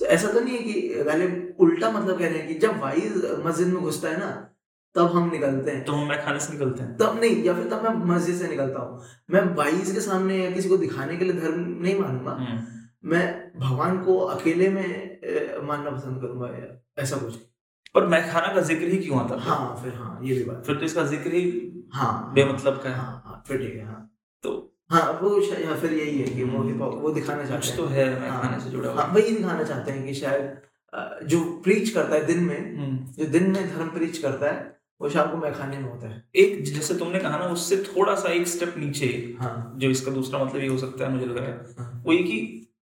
तो 0.00 0.06
ऐसा 0.06 0.32
तो 0.32 0.40
नहीं 0.40 0.58
है 0.58 0.62
कि 0.62 1.04
गालिब 1.04 1.56
उल्टा 1.60 1.90
मतलब 1.90 2.18
कह 2.18 2.28
रहे 2.28 2.38
हैं 2.38 2.48
कि 2.48 2.54
जब 2.54 2.78
वाइज 2.78 3.40
मस्जिद 3.46 3.68
में 3.68 3.82
घुसता 3.82 4.08
है 4.08 4.18
ना 4.18 4.55
तब 4.96 5.10
हम 5.14 5.30
निकलते 5.30 5.70
हैं। 5.70 5.84
तो 5.84 5.92
हम 5.92 6.08
मैं 6.08 6.24
खाने 6.24 6.40
से 6.40 6.52
निकलते 6.52 6.82
हैं। 6.82 6.96
तब 6.98 7.18
नहीं 7.20 7.42
या 7.44 7.54
फिर 7.54 7.64
तब 7.70 7.82
मैं 7.84 8.14
मस्जिद 8.14 8.36
से 8.36 8.48
निकलता 8.48 8.80
हूँ। 8.80 9.00
मैं 9.30 9.42
वाइज 9.56 9.90
के 9.92 10.00
सामने 10.00 10.36
या 10.38 10.50
किसी 10.50 10.68
को 10.68 10.76
दिखाने 10.76 11.16
के 11.16 11.24
लिए 11.24 11.40
धर्म 11.40 11.60
नहीं 11.82 11.98
मानूँगा। 12.00 12.32
हम्म, 12.32 12.58
मैं 13.04 13.24
भगवान 13.58 13.98
को 14.04 14.18
अकेले 14.18 14.68
में 14.68 14.86
मानना 15.66 15.90
पसंद 15.90 16.20
करूँगा 16.20 16.48
ऐसा 17.02 17.16
कुछ। 17.16 17.34
पर 17.94 18.06
मैं 18.06 18.20
खाना 18.30 18.52
का 18.54 18.60
ज़िक्र 18.60 18.86
ही 18.86 18.98
क्यों 18.98 19.18
आता? 19.20 19.36
हाँ 19.40 19.80
फिर 19.82 19.92
हाँ 19.94 20.18
ये 20.22 20.34
भी 20.34 20.44
बात 20.44 20.62
फिर 20.66 20.76
तो 20.76 20.84
इसका 20.84 21.04
ज़िक्र 21.06 21.32
ही 21.34 21.72
हाँ। 21.94 22.32
बेमतलब 22.34 22.80
का 22.84 22.90
हाँ। 22.96 23.22
हाँ 23.26 23.42
फिर 23.48 23.58
ठीक 23.58 23.74
है 23.76 23.84
हाँ। 23.86 24.00
तो 24.44 24.52
हाँ 24.90 25.02
वो 25.22 25.38
या 25.40 25.74
फिर 25.76 25.92
यही 25.92 26.18
है 26.18 26.26
कि 26.34 26.44
वो 26.44 26.90
वो 27.00 27.10
दिखाना 27.12 27.44
चाहते 27.46 27.76
तो 27.76 27.86
है 27.86 28.08
हाँ, 28.20 28.40
खाने 28.42 28.60
से 28.60 28.70
जुड़ा 28.70 28.90
हुआ। 28.90 29.02
हाँ 29.02 29.12
वही 29.14 29.30
दिखाना 29.36 29.62
चाहते 29.64 29.92
हैं 29.92 30.04
कि 30.06 30.14
शायद 30.14 31.26
जो 31.28 31.40
प्रीच 31.64 31.90
करता 31.90 32.14
है 32.14 32.24
दिन 32.26 32.42
में 32.44 32.58
हम्म, 32.76 32.96
जो 33.12 33.24
दिन 33.30 33.50
में 33.50 33.68
धर्म 33.68 33.88
प्रीच 33.88 34.18
करता 34.18 34.50
है 34.52 34.75
वो 35.00 35.08
शाम 35.08 35.30
को 35.30 35.36
मैखाने 35.36 35.78
में 35.78 35.90
होता 35.90 36.08
है। 36.08 36.22
एक 36.36 36.62
जैसे 36.64 36.94
तुमने 36.94 37.18
कहा 37.18 37.38
ना 37.38 37.46
उससे 37.48 37.76
थोड़ा 37.86 38.14
सा 38.14 38.28
एक 38.28 38.46
स्टेप 38.48 38.74
नीचे 38.78 39.06
हाँ। 39.40 39.72
जो 39.76 39.90
इसका 39.90 40.12
दूसरा 40.12 40.44
मतलब 40.44 40.60
ये 40.60 40.68
हो 40.68 40.78
सकता 40.78 41.04
है 41.04 41.12
मुझे 41.12 41.26
लग 41.26 41.36
रहा 41.36 41.46
है। 41.46 41.74
हाँ। 41.78 42.02
वो 42.06 42.12
ये 42.12 42.22
कि 42.22 42.38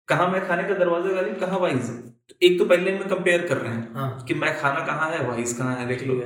कहाँ 0.10 0.28
मैं 0.30 0.46
खाने 0.48 0.64
का 0.64 0.74
दरवाज़ा 0.76 1.12
गालिब 1.12 1.40
कहाँ 1.40 1.60
वाइज 1.60 1.90
तो 2.30 2.36
एक 2.42 2.58
तो 2.60 2.66
पहले 2.66 2.92
में 2.92 3.08
कंपेयर 3.10 3.48
कर 3.48 3.58
रहे 3.58 3.74
हैं 3.74 3.94
हाँ। 3.94 4.26
कि 4.28 4.34
मैं 4.34 4.60
खाना 4.60 4.86
कहाँ 4.86 5.10
है 5.12 5.28
वाइज 5.28 5.54
कहाँ 5.54 5.76
है 5.76 5.88
देख 5.88 6.04
लो। 6.04 6.22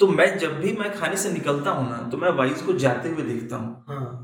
तो 0.00 0.06
मैं 0.08 0.26
जब 0.38 0.58
भी 0.60 0.72
मैं 0.72 0.92
खाने 0.92 1.16
से 1.16 1.32
निकलता 1.32 1.70
हूँ 1.70 1.88
ना 1.90 1.96
तो 2.10 2.16
मैं 2.16 2.30
वाइज 2.38 2.62
को 2.62 2.72
जाते 2.78 3.08
हुए 3.08 3.22
देखता 3.24 3.56
हूँ। 3.56 3.84
हाँ। 3.88 4.22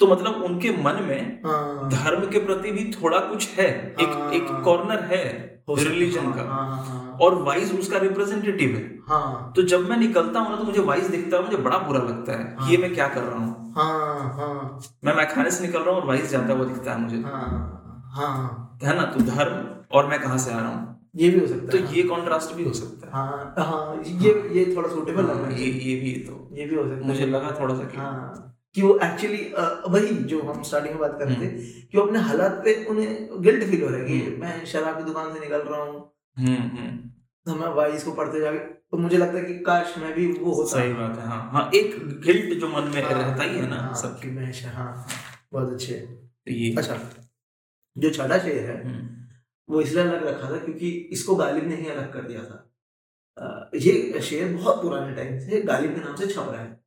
तो 0.00 0.06
मतलब 0.06 0.42
उनके 0.44 0.70
मन 0.78 1.02
में 1.02 1.42
हाँ। 1.46 1.88
धर्म 1.90 2.28
के 2.30 2.38
प्रति 2.38 2.70
भी 2.70 2.84
थोड़ा 2.92 3.20
कुछ 3.20 3.48
है। 3.50 3.68
एक 3.92 4.08
हाँ। 4.08 4.30
एक 4.32 4.50
कॉर्नर 4.64 5.04
है 5.04 5.24
रिलीजन 5.70 6.32
का। 6.32 6.42
हाँ 6.42 6.66
हाँ 6.66 6.84
हाँ। 6.84 7.05
और 7.20 7.34
वाइज 7.42 7.78
उसका 7.78 7.98
रिप्रेजेंटेटिव 7.98 8.76
है। 8.76 8.84
हाँ। 9.08 9.52
तो 9.56 9.62
जब 9.62 9.88
मैं 9.88 9.96
निकलता 9.96 10.40
हूँ 10.40 10.50
ना 10.50 10.56
तो 10.56 10.64
मुझे 10.64 10.80
वाइज 10.82 11.06
दिखता 11.06 11.36
है 11.36 11.42
मुझे 11.44 11.56
बड़ा 11.58 11.78
बुरा 11.78 12.00
लगता 12.00 12.38
है 12.38 12.56
कि 12.58 12.70
ये 12.70 12.76
मैं 12.76 12.92
क्या 12.94 13.08
कर 13.08 13.22
रहा 13.22 13.38
हूँ। 13.38 13.72
हाँ 13.76 14.34
हाँ। 14.34 14.80
मैं 15.04 15.14
मैं 15.14 15.28
खाने 15.28 15.50
से 15.50 15.66
निकल 15.66 15.80
रहा 15.80 15.94
हूँ 15.94 16.00
और 16.00 16.06
वाइज 16.08 16.30
जाता 16.30 16.52
हुआ 16.52 16.64
दिखता 16.64 16.92
है 16.92 17.00
मुझे। 17.00 17.22
हाँ 17.22 18.08
हाँ। 18.16 18.78
है 18.82 18.96
ना? 18.96 19.04
तो 19.04 19.20
धर्म 19.20 19.96
और 19.96 20.06
मैं 20.06 20.20
कहाँ 20.20 20.38
से 20.38 20.52
आ 20.52 20.58
रहा 20.58 20.68
हूँ? 20.68 20.94
ये 21.16 21.28
भी 21.30 21.40
हो 21.40 21.46
सकता 21.46 21.72
तो 21.72 21.78
है। 21.78 21.96
ये 21.96 22.02
कॉन्ट्रास्ट 22.02 22.54
भी 22.54 22.64
हो 22.64 22.72
सकता 22.72 23.06
है। 23.06 23.12
हाँ 23.12 23.54
हाँ। 23.58 24.02
ये 24.04 24.32
ये 24.52 24.74
थोड़ा 24.76 24.88
सूटेबल 24.88 25.22
लग 25.22 25.42
हाँ, 25.42 25.52
ये 25.52 25.66
ये 25.66 25.94
भी 26.00 26.12
तो। 26.20 26.48
ये 26.56 26.66
भी 26.66 26.76
हो 26.76 26.82
सकता 26.82 26.96
है। 26.96 27.06
मुझे 27.06 27.26
लगा 27.26 27.56
थोड़ा 27.60 27.74
सा 27.74 27.84
कि 27.84 27.96
हाँ। 27.96 28.52
कि 28.74 28.82
वो 28.82 28.98
एक्चुअली 29.02 29.42
वही 29.88 30.14
जो 30.30 30.40
हम 30.42 30.62
स्टार्टिंग 30.62 30.94
में 30.94 31.00
बात 31.00 31.16
कर 31.18 31.26
रहे 31.26 31.36
थे 31.36 31.46
हम्म। 31.46 31.88
कि 31.92 31.98
वो 31.98 32.04
अपने 32.04 32.18
हालात 32.18 32.60
पे 32.64 32.74
उन्हें 32.84 33.42
गिल्ट 33.42 33.64
फील 33.64 33.82
हो 33.82 33.88
रहा 33.88 33.98
है 33.98 34.04
कि 34.06 34.36
मैं 34.40 34.64
शराब 34.66 34.98
की 34.98 35.04
दुकान 35.04 35.32
से 35.34 35.40
निकल 35.40 35.60
रहा 35.60 35.82
हूँ। 35.82 36.00
हम्म 36.36 36.54
हम्म। 36.54 36.96
तो 37.46 37.54
मैं 37.54 37.68
वाइस 37.74 38.04
को 38.04 38.12
पढ़ते 38.12 38.40
जाके 38.40 38.58
तो 38.58 38.98
मुझे 38.98 39.16
लगता 39.16 39.38
है 39.38 39.44
कि 39.44 39.58
काश 39.58 39.94
मैं 39.98 40.12
भी 40.14 40.26
वो 40.32 40.52
होता। 40.54 40.78
सही 40.78 40.92
बात 40.92 41.18
है 41.18 41.26
हाँ 41.26 41.50
हाँ 41.52 41.70
एक 41.74 41.96
गिल्ट 42.24 42.58
जो 42.60 42.68
मन 42.68 42.90
में 42.94 43.02
हाँ, 43.02 43.12
रहता 43.12 43.42
ही 43.42 43.58
है 43.58 43.68
ना 43.68 43.76
हाँ, 43.76 43.94
सबके। 43.94 44.30
मैं 44.30 44.52
हाँ 44.64 44.72
हाँ, 44.74 45.06
बहुत 45.52 45.72
अच्छे 45.72 45.94
तो 45.94 46.52
ये। 46.52 46.74
अच्छा 46.78 46.98
जो 47.96 48.10
छठा 48.10 48.38
शेर 48.38 48.70
है 48.70 48.82
हम्म, 48.84 49.06
वो 49.68 49.80
इसलिए 49.80 50.02
अलग 50.02 50.26
रखा 50.26 50.50
था 50.50 50.58
क्योंकि 50.64 50.90
इसको 51.12 51.36
गालिब 51.36 51.68
ने 51.68 51.76
ही 51.76 51.88
अलग 51.88 52.12
कर 52.12 52.22
दिया 52.22 52.42
था। 52.44 52.62
ये 53.74 54.20
शेर 54.22 54.52
बहुत 54.54 54.82
पुराने 54.82 55.14
टाइम 55.16 55.38
से 55.38 55.60
गालिब 55.62 55.94
के 55.94 56.00
नाम 56.00 56.14
से 56.16 56.26
छप 56.26 56.48
रहा 56.52 56.62
है। 56.62 56.80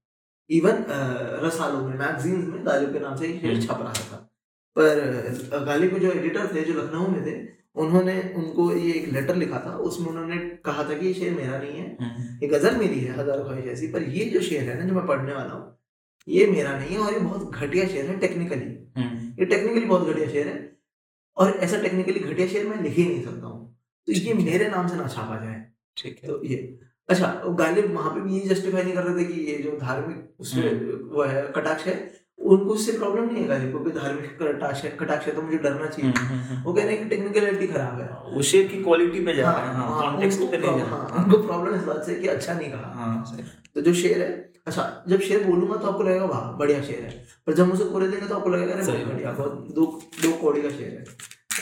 इवन 0.50 0.86
रसालों 1.44 1.82
में 1.88 1.98
मैगजीन्स 1.98 2.48
में 2.48 2.66
गालिब 2.66 2.94
के 2.94 3.00
नाम 3.00 3.16
से 3.16 3.28
ये 3.28 3.40
शेर 3.40 3.52
हम्म। 3.54 3.66
छप 3.66 3.82
रहा 3.82 3.94
था। 3.94 4.29
पर 4.80 5.63
गालिब 5.65 5.94
के 5.94 6.00
जो 6.00 6.12
एडिटर 6.12 6.54
थे 6.56 6.63
जो 6.63 6.74
लखनऊ 6.74 7.08
में 7.08 7.26
थे 7.26 7.38
उन्होंने 7.82 8.13
उनको 8.36 8.72
ये 8.76 8.92
एक 8.94 9.08
लेटर 9.13 9.36
लिखा 9.36 9.60
था। 9.65 9.72
उसमें 9.88 10.08
उन्होंने 10.08 10.38
कहा 10.65 10.84
था 10.84 10.98
कि 10.98 11.06
ये 11.08 11.13
शेर 11.13 11.34
मेरा 11.34 11.58
नहीं 11.58 11.74
है 11.74 11.86
हम्म, 12.02 12.24
ये 12.44 12.48
गज़ल 12.50 12.76
मेरी 12.78 13.00
है 13.00 13.20
हज़ार 13.20 13.44
ख्वाहिश 13.44 13.65
ऐसी 13.74 13.88
पर 13.94 14.04
ये 14.15 14.26
जो 14.30 14.42
शेर 14.42 14.70
है 14.70 14.80
ना 14.80 14.88
जो 14.88 14.96
मैं 14.96 15.06
पढ़ने 15.08 15.34
वाला 15.34 15.54
हूँ 15.54 15.78
ये 16.28 16.48
मेरा 16.48 16.78
नहीं 16.78 16.96
है 16.96 17.00
और 17.02 17.13
ये 17.13 17.20
बहुत 17.20 17.56
घटिया 17.56 17.88
शेर 17.88 18.06
है 18.06 18.18
टेक्निकली 18.20 18.65
हम्म, 18.98 19.32
ये 19.39 19.46
टेक्निकली 19.46 19.86
बहुत 19.86 20.10
घटिया 20.10 20.28
शेर 20.30 20.48
है 20.48 20.58
और 21.38 21.52
ऐसा 21.60 21.82
टेक्निकली 21.82 22.20
घटिया 22.20 22.48
शेर 22.48 22.68
मैं 22.68 22.82
लिख 22.84 22.94
ही 22.94 23.06
नहीं 23.06 23.24
सकता 23.24 23.48
हूँ। 23.48 23.65
तो 24.08 24.13
ये 24.13 24.34
मेरे 24.36 24.68
नाम 24.70 24.88
से 24.88 24.96
ना 24.96 25.08
छापा 25.08 25.36
जाए। 25.44 25.63
ठीक 25.98 26.20
है। 26.24 26.30
तो 26.30 26.44
ये 26.46 26.58
अच्छा 27.10 27.28
गालिब 27.60 27.94
वहाँ 27.94 28.13
पे 28.15 28.22
भी 28.22 28.39
ये 28.39 28.48
जस्टिफाई 28.48 28.84
नहीं 28.84 28.94
कर 28.94 29.04
रहे 29.04 29.24
थे 29.24 29.28
कि 29.28 29.42
ये 29.42 29.58
जो 29.60 29.78
धार्मिक 29.82 30.42
उसमें 30.42 30.82
वो 31.12 31.24
है 31.24 31.42
कटाक्ष 31.56 31.86
है 31.88 31.96
उनको 32.41 32.73
उससे 32.73 32.91
प्रॉब्लम 32.91 33.25
नहीं 33.25 33.41
है 33.41 33.47
गालिब 33.47 33.84
को 33.84 33.89
धार्मिक 33.89 34.38
कटाक्ष 34.41 34.82
कटाक्ष 34.99 35.25
है 35.25 35.36
तो 35.36 35.41
मुझे 35.41 35.58
डरना 35.58 35.86
चाहिए। 35.86 36.12
हम्म, 36.12 36.28
हम्म, 36.28 36.39
हम्म। 36.39 36.63
वो 36.63 36.73
कह 36.73 36.84
रहे 36.84 36.95
हैं 36.95 37.04
कि 37.04 37.10
टेक्निकलिटी 37.10 37.67
खराब 37.67 38.02
है। 38.02 38.36
वो 38.36 38.41
शेर 38.41 38.67
की 38.67 38.84
क्वालिटी 38.84 39.25
पे 39.25 39.36
जा 39.36 39.52
रहे 39.52 39.67
हैं। 39.67 39.73
हाँ 39.73 39.88
हाँ, 39.88 40.12
कॉन्टेक्स्ट 40.12 40.39
उनको 40.39 40.52
पे 40.52 40.58
नहीं 40.58 40.80
जा 40.80 40.86
प्रॉब्लम- 40.86 41.12
हाँ, 41.12 41.25
उनको 41.25 41.38
प्रॉब्लम 41.38 41.75
इस 41.75 41.84
बात 41.84 42.04
से 42.06 42.15
कि 42.15 42.28
अच्छा 42.28 42.54
नहीं 42.54 42.71
कहा। 42.71 42.93
हाँ 42.95 43.38
तो 43.75 43.82
जो 43.82 43.93
शेर 43.93 44.21
है 44.21 44.52
अच्छा 44.67 45.04
जब 45.08 45.19
शेर 45.19 45.43
बोलूँगा 45.43 45.75
तो 45.75 45.88
आपको 45.88 46.04
लगेगा 46.04 46.25
वाह 46.25 46.52
बढ़िया 46.52 46.82
शेर 46.82 47.04
है। 47.04 47.25
पर 47.47 47.54
जब 47.54 47.67
मुझे 47.67 47.84
पूरे 47.84 48.08
देंगे 48.08 48.28
तो 48.28 48.36
आपको 48.36 48.49
लगेगा 48.49 48.73
अरे 48.73 49.06
बढ़िया 49.06 49.32
बहुत 49.32 49.67
दो 49.71 50.02
दो 50.23 50.32
कौड़ी 50.32 50.62
का 50.62 50.69
शेर 50.69 50.88
है। 50.88 51.06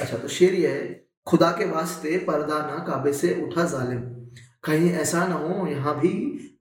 अच्छा 0.02 0.18
तो 0.18 0.28
शेर 0.28 0.54
ये 0.54 0.68
है 0.68 1.08
खुदा 1.28 1.52
के 1.52 1.66
वास्ते 1.66 2.18
पर्दा 2.18 2.60
ना 2.60 2.86
काबे 2.88 3.14
से 3.14 3.48
उठा 3.48 3.64
जालिम। 3.64 4.00
कहीं 4.64 4.92
ऐसा 4.92 5.28
ना 5.28 5.36
हो 5.36 5.68
यहाँ 5.68 6.00
भी 6.00 6.12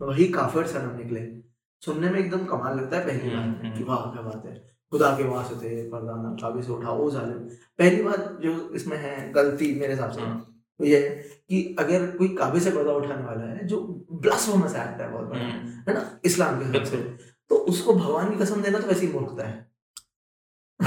वही 0.02 0.24
काफिर 0.24 0.62
सनम 0.66 0.98
निकले। 0.98 1.45
सुनने 1.86 2.10
में 2.10 2.18
एकदम 2.20 2.44
कमाल 2.44 2.76
लगता 2.76 2.96
है 2.96 3.06
पहली 3.06 3.30
हम्म, 3.30 3.52
बार 3.52 3.66
हम्म। 3.66 3.78
कि 3.78 3.84
वाह 3.84 3.98
क्या 3.98 4.22
बात 4.22 4.42
है। 4.46 4.76
खुदा 4.90 5.10
के 5.10 5.24
वास्ते 5.24 5.88
पर्दा 5.88 6.22
ना 6.22 6.28
काबे 6.42 6.62
से 6.62 6.72
उठा 6.72 6.90
ओ 6.90 7.10
जालिम। 7.10 7.38
पहली 7.78 8.02
बात 8.02 8.38
जो 8.42 8.70
इसमें 8.74 8.96
है 8.96 9.32
गलती 9.32 9.80
मेरे 9.80 9.92
हिसाब 9.92 10.10
से 10.10 10.20
हाँ। 10.20 10.52
ये 10.80 11.08
है 11.08 11.14
कि 11.48 11.76
अगर 11.78 12.10
कोई 12.10 12.28
काबे 12.28 12.60
से 12.60 12.70
पर्दा 12.70 12.92
उठाने 12.92 13.24
वाला 13.24 13.52
है 13.52 13.66
जो 13.66 14.06
ब्लास्फेमस 14.12 14.74
एक्ट 14.76 15.00
है 15.00 15.12
बहुत 15.12 15.24
बड़ा 15.24 15.40
हम्म, 15.40 15.68
है 15.68 15.94
ना? 15.94 16.20
इस्लाम 16.24 16.58
के 16.58 16.64
हिसाब 16.64 16.84
से। 16.84 16.96
तो 17.48 17.54
उसको 17.56 17.94
भगवान 17.94 18.30
की 18.30 18.36
कसम 18.36 18.62
देना 18.62 18.78
तो 18.78 18.88
वैसी 18.88 19.08
मूर्खता 19.08 19.48
है। 19.48 19.70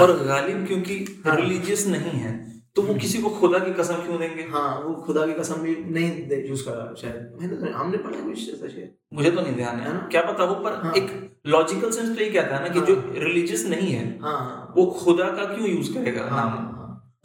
और 0.02 0.24
गालिब 0.24 0.66
क्योंकि 0.66 1.22
हाँ। 1.26 1.36
रिलीजियस 1.36 1.86
नहीं 1.86 2.10
है। 2.10 2.59
तो 2.76 2.82
वो 2.82 2.94
किसी 2.94 3.18
को 3.18 3.30
खुदा 3.30 3.58
की 3.58 3.72
कसम 3.74 3.94
क्यों 3.94 4.18
देंगे? 4.18 4.42
हाँ 4.42 4.80
वो 4.80 4.94
खुदा 4.94 5.26
की 5.26 5.32
कसम 5.32 5.54
भी 5.54 5.76
नहीं 5.90 6.26
दे 6.28 6.36
यूज़ 6.48 6.64
करा 6.64 6.94
शायद। 6.98 7.38
मैंने 7.40 7.56
तो 7.56 7.72
हमने 7.78 7.98
पढ़ा 7.98 8.20
कुछ 8.20 8.48
ऐसा 8.54 8.68
शायद। 8.68 8.94
मुझे 9.14 9.30
तो 9.30 9.40
नहीं 9.40 9.54
ध्यान 9.54 9.76
है। 9.76 9.86
है 9.86 9.92
ना? 9.92 10.08
क्या 10.12 10.22
पता 10.22 10.44
हो 10.44 10.54
पर 10.54 10.80
हाँ। 10.82 10.92
एक 10.94 11.08
लॉजिकल 11.46 11.90
सेंस 11.90 12.16
तो 12.16 12.22
ये 12.22 12.30
कहता 12.30 12.56
है 12.56 12.62
ना 12.62 12.68
कि 12.68 12.78
हाँ। 12.78 12.86
जो 12.86 12.94
रिलीजियस 13.18 13.66
नहीं 13.66 13.92
है 13.92 14.04
हाँ 14.22 14.74
वो 14.76 14.86
खुदा 15.00 15.28
का 15.30 15.44
क्यों 15.54 15.68
यूज़ 15.68 15.92
करेगा? 15.94 16.24
हाँ 16.24 16.44
नाम 16.44 16.58
हाँ। 16.58 16.76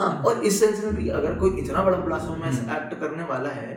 हाँ 0.02 0.24
और 0.24 0.44
इस 0.44 0.60
सेंस 0.60 0.84
में 0.84 0.96
भी 0.96 1.10
अगर 1.10 1.36
कोई 1.40 1.62
इतना 1.62 1.84
बड़ा 1.84 1.98
ब्लास्फेमस 1.98 2.60
हम्म। 2.60 2.76
एक्ट 2.76 3.00
करने 3.00 3.24
वाला 3.24 3.50
है 3.50 3.76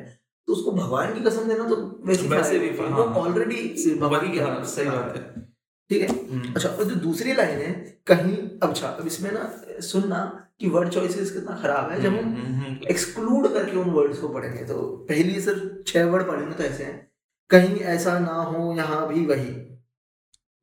तो 0.49 0.53
उसको 0.53 0.73
भगवान 0.73 1.15
की 1.15 1.21
कसम 1.21 1.49
देना 1.49 1.69
तो 1.69 1.77
वैसे 2.07 2.29
वैसे 2.29 2.59
भी, 2.59 2.69
वो 2.71 3.05
हाँ। 3.05 3.15
ऑलरेडी 3.15 3.95
वही 4.01 4.39
हाँ, 4.39 4.65
सही 4.65 4.87
बात 4.87 5.17
है। 5.17 5.47
ठीक 5.91 6.03
है? 6.03 6.09
हम्म, 6.31 6.53
अच्छा 6.55 6.69
और 6.69 6.85
जो 6.85 6.95
दूसरी 6.95 7.33
लाइन 7.33 7.59
है 7.59 7.73
कहीं 8.07 8.37
अच्छा 8.63 8.89
अब 8.89 9.07
इसमें 9.07 9.31
ना 9.33 9.51
सुनना 9.81 10.21
कि 10.61 10.69
वर्ड 10.69 10.89
चॉइसेस 10.89 11.31
कितना 11.31 11.57
खराब 11.63 11.91
है। 11.91 12.01
जब 12.01 12.09
हम 12.09 12.15
हम्म, 12.19 12.55
हम्म, 12.55 12.77
एक्सक्लूड 12.91 13.53
करके 13.55 13.77
उन 13.77 13.91
वर्ड्स 13.91 14.19
को 14.19 14.29
पढ़ेंगे 14.29 14.65
तो 14.65 14.81
पहली 15.09 15.41
सिर्फ़ 15.41 15.83
छह 15.87 16.05
वर्ड 16.05 16.27
पढ़ेंगे 16.29 16.55
तो 16.55 16.65
ऐसे 16.65 16.85
हैं 16.85 17.07
कहीं 17.51 17.77
ऐसा 17.91 18.19
ना 18.19 18.33
हो 18.33 18.75
यहाँ 18.77 19.07
भी 19.09 19.27
वही। 19.27 19.53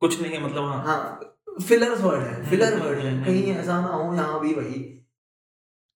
कुछ 0.01 0.21
नहीं 0.21 0.31
है 0.31 0.43
मतलब 0.43 0.63
हाँ। 0.63 0.83
हाँ 0.85 1.31
फिलर्स 1.67 2.01
वर्ड 2.01 2.21
है 2.21 2.49
फिलर 2.49 2.77
वर्ड 2.79 2.99
है 2.99 3.23
कहीं 3.25 3.53
ऐसा 3.55 3.79
ना 3.81 3.87
हो 3.87 4.13
यहाँ 4.15 4.39
भी 4.41 4.53
वही। 4.53 4.81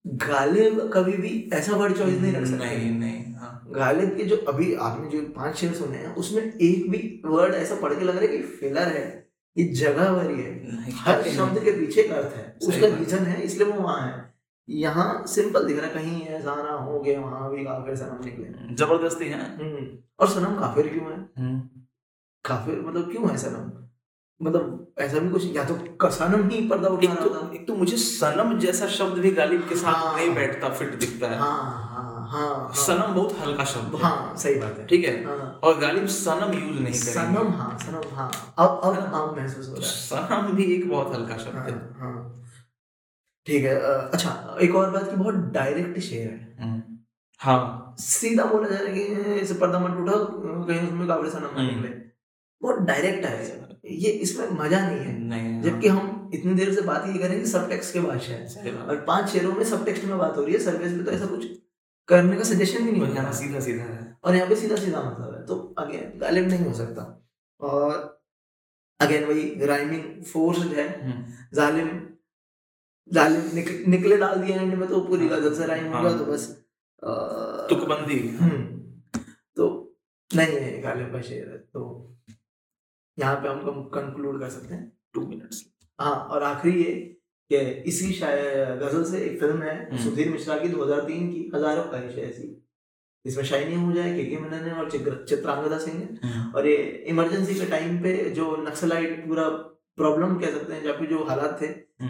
गालिब 0.04 0.90
कभी 0.94 1.12
भी 1.12 1.50
ऐसा 1.54 1.76
वर्ड 1.76 1.96
चॉइस 1.98 2.20
नहीं 2.20 2.32
रख 2.32 2.46
सकता। 2.46 2.64
नहीं 2.64 2.90
नहीं 2.90 3.34
हाँ। 3.34 3.66
गालिब 3.74 4.16
के 4.16 4.24
जो 4.24 4.36
अभी 4.48 4.74
आपने 4.74 5.08
जो 5.10 5.22
पाँच 5.32 5.56
शेर 5.56 5.72
सुने 5.72 5.96
हैं 5.96 6.14
उसमें 6.14 6.42
एक 6.42 6.90
भी 6.90 6.98
वर्ड 7.26 7.54
ऐसा 7.54 7.74
पढ़ 7.74 7.94
के 7.94 8.04
लग 8.04 8.16
रहा 8.16 8.30
है 8.30 8.36
कि 8.36 8.42
फिलर 8.42 8.88
है। 8.88 9.19
ये 9.56 9.64
जगह 9.74 10.10
वाली 10.10 10.42
है। 10.42 10.92
हर 10.96 11.22
शब्द 11.30 11.58
के 11.64 11.72
पीछे 11.72 12.00
एक 12.00 12.10
अर्थ 12.10 12.36
है। 12.36 12.56
उसका। 12.62 12.86
रीजन 12.96 13.24
है 13.24 13.40
इसलिए 13.42 13.68
वो 13.68 13.80
वहाँ 13.82 14.00
है। 14.00 14.28
यहाँ 14.68 15.24
सिंपल 15.26 15.64
दिख 15.64 15.78
रहा 15.78 15.86
है 15.86 15.94
कहीं 15.94 16.20
ऐसा 16.28 16.54
ना 16.54 16.72
हो 16.72 17.00
गया 17.00 17.20
वहाँ 17.20 17.50
भी 17.50 17.64
काफिर 17.64 17.96
सनम 17.96 18.24
निकले। 18.24 18.74
ज़बरदस्ती 18.74 19.28
है? 19.28 19.40
हम्म, 19.56 19.86
और 20.20 20.28
सनम 20.28 20.58
काफिर 20.58 20.88
क्यों 20.88 21.06
है? 21.06 21.18
हम्म, 21.38 21.60
काफिर 22.44 22.80
मतलब 22.80 23.10
क्यों 23.10 23.30
है 23.30 23.36
सनम? 23.36 23.70
मतलब 24.40 24.94
ऐसा 24.98 25.18
भी 25.18 25.30
कुछ 25.30 25.44
या 25.56 25.64
तो 25.64 26.10
सनम 26.10 26.48
ही 26.48 26.60
पर्दा 26.68 26.88
उठा 26.88 27.12
एक 27.12 27.18
तो 27.18 27.50
एक 27.54 27.66
तो 27.66 27.74
मुझे 27.74 27.96
सनम 27.96 28.58
जैसा 28.58 28.86
शब्द 28.88 29.18
भी 29.18 29.30
गालिब 29.30 29.68
के 29.68 29.76
साथ 29.76 29.94
हाँ। 29.94 30.16
नहीं 30.16 30.34
बैठता 30.34 30.68
फिट 30.68 30.94
दिखता 30.94 31.28
है। 31.28 31.38
हाँ 31.38 31.88
हाँ। 31.88 32.09
हाँ 32.30 32.48
हाँ। 32.48 32.72
सनम 32.76 33.14
बहुत 33.14 33.36
हल्का 33.38 33.64
शब्द 33.66 33.94
है। 33.94 34.00
हाँ 34.02 34.36
सही 34.38 34.54
बात 34.54 34.78
है। 34.78 34.86
ठीक 34.86 35.04
है? 35.04 35.14
हाँ। 35.24 35.60
और 35.64 35.78
गालिब 35.78 36.06
सनम 36.08 36.52
यूज़ 36.54 36.80
नहीं 36.80 36.92
करेंगे। 36.94 37.12
सनम 37.12 37.52
हाँ 37.54 37.78
सनम 37.78 38.14
हाँ। 38.16 38.30
अब 38.58 38.80
अब 38.84 38.96
अब 38.96 39.36
महसूस 39.38 39.68
हो 39.68 39.74
रहा 39.74 39.86
है। 39.86 39.92
सनम 39.92 40.56
भी 40.56 40.64
एक 40.74 40.88
बहुत 40.90 41.14
हल्का 41.14 41.36
शब्द 41.38 41.56
हाँ। 41.56 41.64
है 41.66 41.72
हाँ। 42.00 42.46
ठीक 43.46 43.64
है 43.64 43.74
अच्छा 43.80 44.56
एक 44.62 44.74
और 44.76 44.90
बात 44.90 45.10
की 45.10 45.16
बहुत 45.16 45.34
डायरेक्ट 45.52 45.98
शेयर 46.00 46.28
है। 46.30 46.56
हम्म, 46.60 46.82
हाँ। 47.40 47.94
सीधा 48.00 48.44
बोला 48.44 48.68
जा 48.68 48.78
रहा 48.78 48.86
है 48.86 48.94
कि 48.94 49.40
इसे 49.40 49.54
पर्दा 49.54 49.78
मत 49.78 49.96
उठाओ 50.00 50.24
कहीं 50.66 50.80
उसमें 50.80 51.06
काबरे 51.08 51.30
सनम 51.30 51.54
ना 51.56 51.60
हम्म। 51.60 51.66
निकले। 51.66 51.88
बहुत 52.62 52.78
डायरेक्ट 52.82 53.24
है 53.26 53.68
ये। 53.92 54.10
इसमें 54.24 54.50
मज़ा 54.50 54.80
नहीं 54.80 54.98
है। 54.98 55.18
नहीं 55.20 55.60
जबकि 55.62 55.88
हम 55.88 56.30
इतनी 56.34 56.54
देर 56.54 56.72
से 56.74 56.80
बात 56.82 57.06
ये 57.06 57.18
करेंगे 57.18 57.44
सब 57.46 57.68
टेक्स्ट 57.68 57.92
के 57.92 58.00
भाषा 58.00 58.32
है। 58.32 58.72
और 58.74 59.04
पाँच 59.08 59.28
शेरों 59.28 59.52
में 59.52 59.64
सब 59.64 59.84
टेक्स्ट 59.84 60.04
में 60.04 60.16
बात 60.18 60.36
हो 60.36 60.44
रही 60.44 60.54
है 60.54 60.60
सर्विस 60.60 60.92
में 60.92 61.04
तो 61.04 61.10
ऐसा 61.10 61.26
कुछ 61.26 61.46
करने 62.10 62.36
का 62.36 62.42
सजेशन 62.42 62.84
भी 62.84 62.92
नहीं 62.92 63.02
होता। 63.02 63.32
सीधा 63.32 63.60
सीधा 63.60 63.84
है। 63.84 64.16
और 64.24 64.34
यहाँ 64.36 64.48
पे 64.48 64.56
सीधा 64.56 64.76
सीधा 64.76 65.02
मतलब 65.02 65.34
है। 65.34 65.44
तो 65.46 65.58
अगेन 65.78 66.18
गालिब 66.18 66.48
नहीं 66.48 66.64
हो 66.66 66.72
सकता। 66.74 67.04
और 67.60 68.22
अगेन 69.00 69.24
वही 69.24 69.66
राइमिंग 69.66 70.24
फोर्स 70.24 70.58
है। 70.58 70.86
हम्म, 71.04 71.32
जालिम 71.54 71.88
जालिम 73.12 73.54
निक, 73.54 73.68
निकले 73.88 74.16
डाल 74.16 74.40
दिए 74.40 74.56
एंड 74.56 74.74
में 74.74 74.88
तो 74.88 75.00
पूरी 75.00 75.28
गज़ल 75.28 75.54
से 75.54 75.66
राइम 75.66 75.92
होगा 75.92 76.08
हाँ। 76.10 76.18
तो 76.18 76.24
बस 76.24 76.48
अ, 77.02 77.10
तुकबंदी। 77.70 78.18
हम्म, 78.28 79.20
तो 79.56 79.66
नहीं 80.30 80.56
है 80.56 80.80
गालिब 80.82 81.12
का 81.12 81.20
शेर 81.22 81.48
है। 81.48 81.58
तो 81.58 81.82
यहाँ 83.18 83.36
पे 83.36 83.48
हम 83.48 83.82
कंक्लूड 83.94 84.40
कर 84.40 84.50
सकते 84.50 84.74
हैं। 84.74 84.92
टू 85.14 85.26
मिनट्स 85.26 85.64
हाँ 85.98 86.14
और 86.14 86.42
आखिरी 86.42 86.82
ये 86.84 87.19
कि 87.50 87.56
इसी 87.90 88.12
गज़ल 88.82 89.04
से 89.04 89.18
एक 89.18 89.40
फ़िल्म 89.40 89.62
है 89.62 89.88
हम्म। 89.90 90.02
सुधीर 90.04 90.28
मिश्रा 90.28 90.56
की 90.58 90.68
2003 90.68 91.30
की 91.32 91.50
हज़ारों 91.54 91.82
ख्वाहिश 91.82 92.14
है 92.14 92.28
ऐसी। 92.30 92.66
इसमें 93.24 93.44
शाइनी 93.44 93.74
है 93.98 94.16
के 94.16 94.24
के 94.24 94.36
मेनन 94.36 94.64
है 94.64 94.72
और 94.74 94.90
चित्रांगदा 94.90 95.78
सिंह 95.78 95.96
है। 95.96 96.52
और 96.52 96.66
ये 96.66 97.04
इमरजेंसी 97.08 97.54
के 97.54 97.66
टाइम 97.66 97.98
पे 97.98 98.30
जो 98.30 98.56
नक्सलाइट 98.56 99.26
पूरा 99.26 99.48
प्रॉब्लम 99.96 100.38
कह 100.38 100.50
सकते 100.50 100.74
हैं 100.74 100.98
पे 100.98 101.06
जो 101.06 101.24
हालात 101.24 101.62
थे 101.62 101.66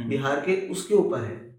बिहार 0.08 0.40
के 0.40 0.68
उसके 0.68 0.94
ऊपर 0.94 1.20
है। 1.20 1.50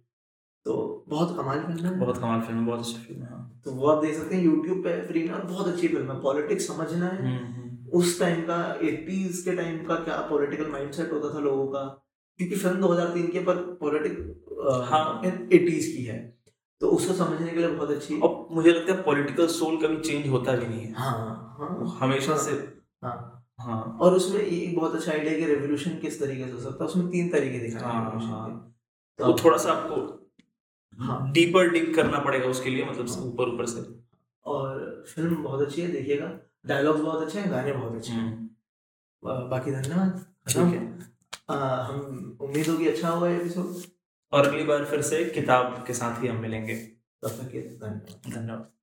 तो 0.65 1.05
बहुत 1.07 1.37
कमाल 1.37 1.59
फ़िल्म 1.59 1.85
है। 1.85 1.99
बहुत 1.99 2.17
कमाल 2.17 2.41
फ़िल्म 2.41 2.59
है 2.59 2.65
बहुत 2.65 2.79
अच्छी 2.79 2.93
फ़िल्म 2.93 3.21
है 3.21 3.29
हाँ। 3.29 3.61
तो 3.65 3.71
वो 3.71 3.87
आप 3.87 4.03
देख 4.03 4.15
सकते 4.15 4.35
हैं 4.35 4.43
यूट्यूब 4.43 4.77
पे 4.77 5.07
फ्री 5.07 5.23
में 5.23 5.31
और 5.31 5.41
बहुत 5.41 5.67
अच्छी 5.67 5.87
फ़िल्म 5.87 6.11
है। 6.11 6.21
पॉलिटिक्स 6.21 6.67
समझना 6.67 7.05
है। 7.05 7.17
हम्म, 7.17 7.53
हम्म, 7.53 7.87
उस 7.89 8.19
टाइम 8.19 8.41
का 8.41 8.79
80s 8.79 9.41
के 9.43 9.55
टाइम 9.55 9.85
का 9.85 9.95
क्या 9.95 10.17
पॉलिटिकल 10.17 10.67
माइंडसेट 10.67 11.11
होता 11.11 11.33
था 11.33 11.39
लोगों 11.39 11.67
का? 11.67 12.00
क्योंकि 12.41 12.55
फ़िल्म 12.55 12.81
2003 12.81 13.31
के 13.31 13.39
पर 13.39 13.55
पॉलिटिक 13.55 14.19
हाँ। 14.89 15.21
80s 15.23 15.85
की 15.85 16.03
है। 16.03 16.37
तो 16.81 16.87
उसको 16.87 17.13
समझने 17.13 17.51
के 17.51 17.57
लिए 17.59 17.67
बहुत 17.67 17.89
अच्छी 17.89 18.19
और 18.19 18.47
मुझे 18.51 18.71
लगता 18.71 18.93
है 18.93 19.03
पॉलिटिकल 19.03 19.47
सोल 19.47 19.77
कभी 19.77 19.97
चेंज 19.97 20.27
होता 20.27 20.51
भी 20.51 20.67
नहीं 20.67 20.81
है। 20.81 20.93
हाँ 20.93 21.55
हाँ। 21.59 21.97
हमेशा 21.99 22.37
से 22.37 22.51
हाँ। 23.03 23.45
हाँ। 23.59 23.97
और 24.01 24.13
उसमें 24.13 24.41
एक 24.41 24.75
बहुत 24.75 24.95
अच्छा 24.95 25.11
आइडिया 25.11 25.39
कि 25.39 25.45
रेवोल्यूशन 25.45 25.91
किस 25.97 26.19
तरीके 26.19 26.45
से 26.45 26.51
हो 26.51 26.59
सकता 26.59 26.83
है। 26.83 26.89
उसमें 26.89 27.07
तीन 27.09 27.29
तरीके 27.29 27.59
दिखाए 27.59 27.83
हैं 27.83 27.89
हाँ, 27.91 28.21
हाँ। 28.21 28.75
के। 29.19 29.23
वो 29.23 29.35
थोड़ा 29.43 29.57
सा 29.57 29.71
आपको 29.71 30.29
हाँ। 30.99 31.31
डीपर 31.31 31.69
डिग 31.69 31.95
करना 31.95 32.19
पड़ेगा 32.19 32.45
उसके 32.45 32.69
लिए 32.69 32.85
मतलब 32.85 33.23
ऊपर 33.23 33.53
ऊपर 33.53 33.65
से। 33.65 33.99
और 34.45 35.03
फ़िल्म 35.15 35.43
बहुत 35.43 35.61
अच्छी 35.61 35.81
है 35.81 35.91
देखिएगा। 35.91 36.39
डायलॉग्स 36.65 37.01
बहुत 37.01 37.21
अच्छे 37.21 37.39
हैं 37.39 37.51
गाने 37.51 37.71
बहुत 37.71 37.95
अच्छे 37.95 38.11
हैं। 38.11 38.25
हम्म, 38.25 39.49
बाकी 39.49 39.71
धन्यवाद। 39.71 40.25
ठीक 40.49 40.57
है। 40.57 41.10
हम 41.59 42.37
उम्मीद 42.41 42.67
होगी 42.67 42.87
अच्छा 42.87 43.09
होगा 43.09 43.29
एपिसोड 43.29 43.91
और 44.31 44.47
अगली 44.47 44.63
बार 44.63 44.85
फिर 44.85 45.01
से 45.01 45.25
किताब 45.25 45.83
के 45.87 45.93
साथ 45.93 46.23
ही 46.23 46.27
हम 46.27 46.35
मिलेंगे। 46.35 46.75
तब 46.75 47.29
तक 47.29 47.79
धन्यवाद। 47.83 48.33
धन्यवाद। 48.33 48.80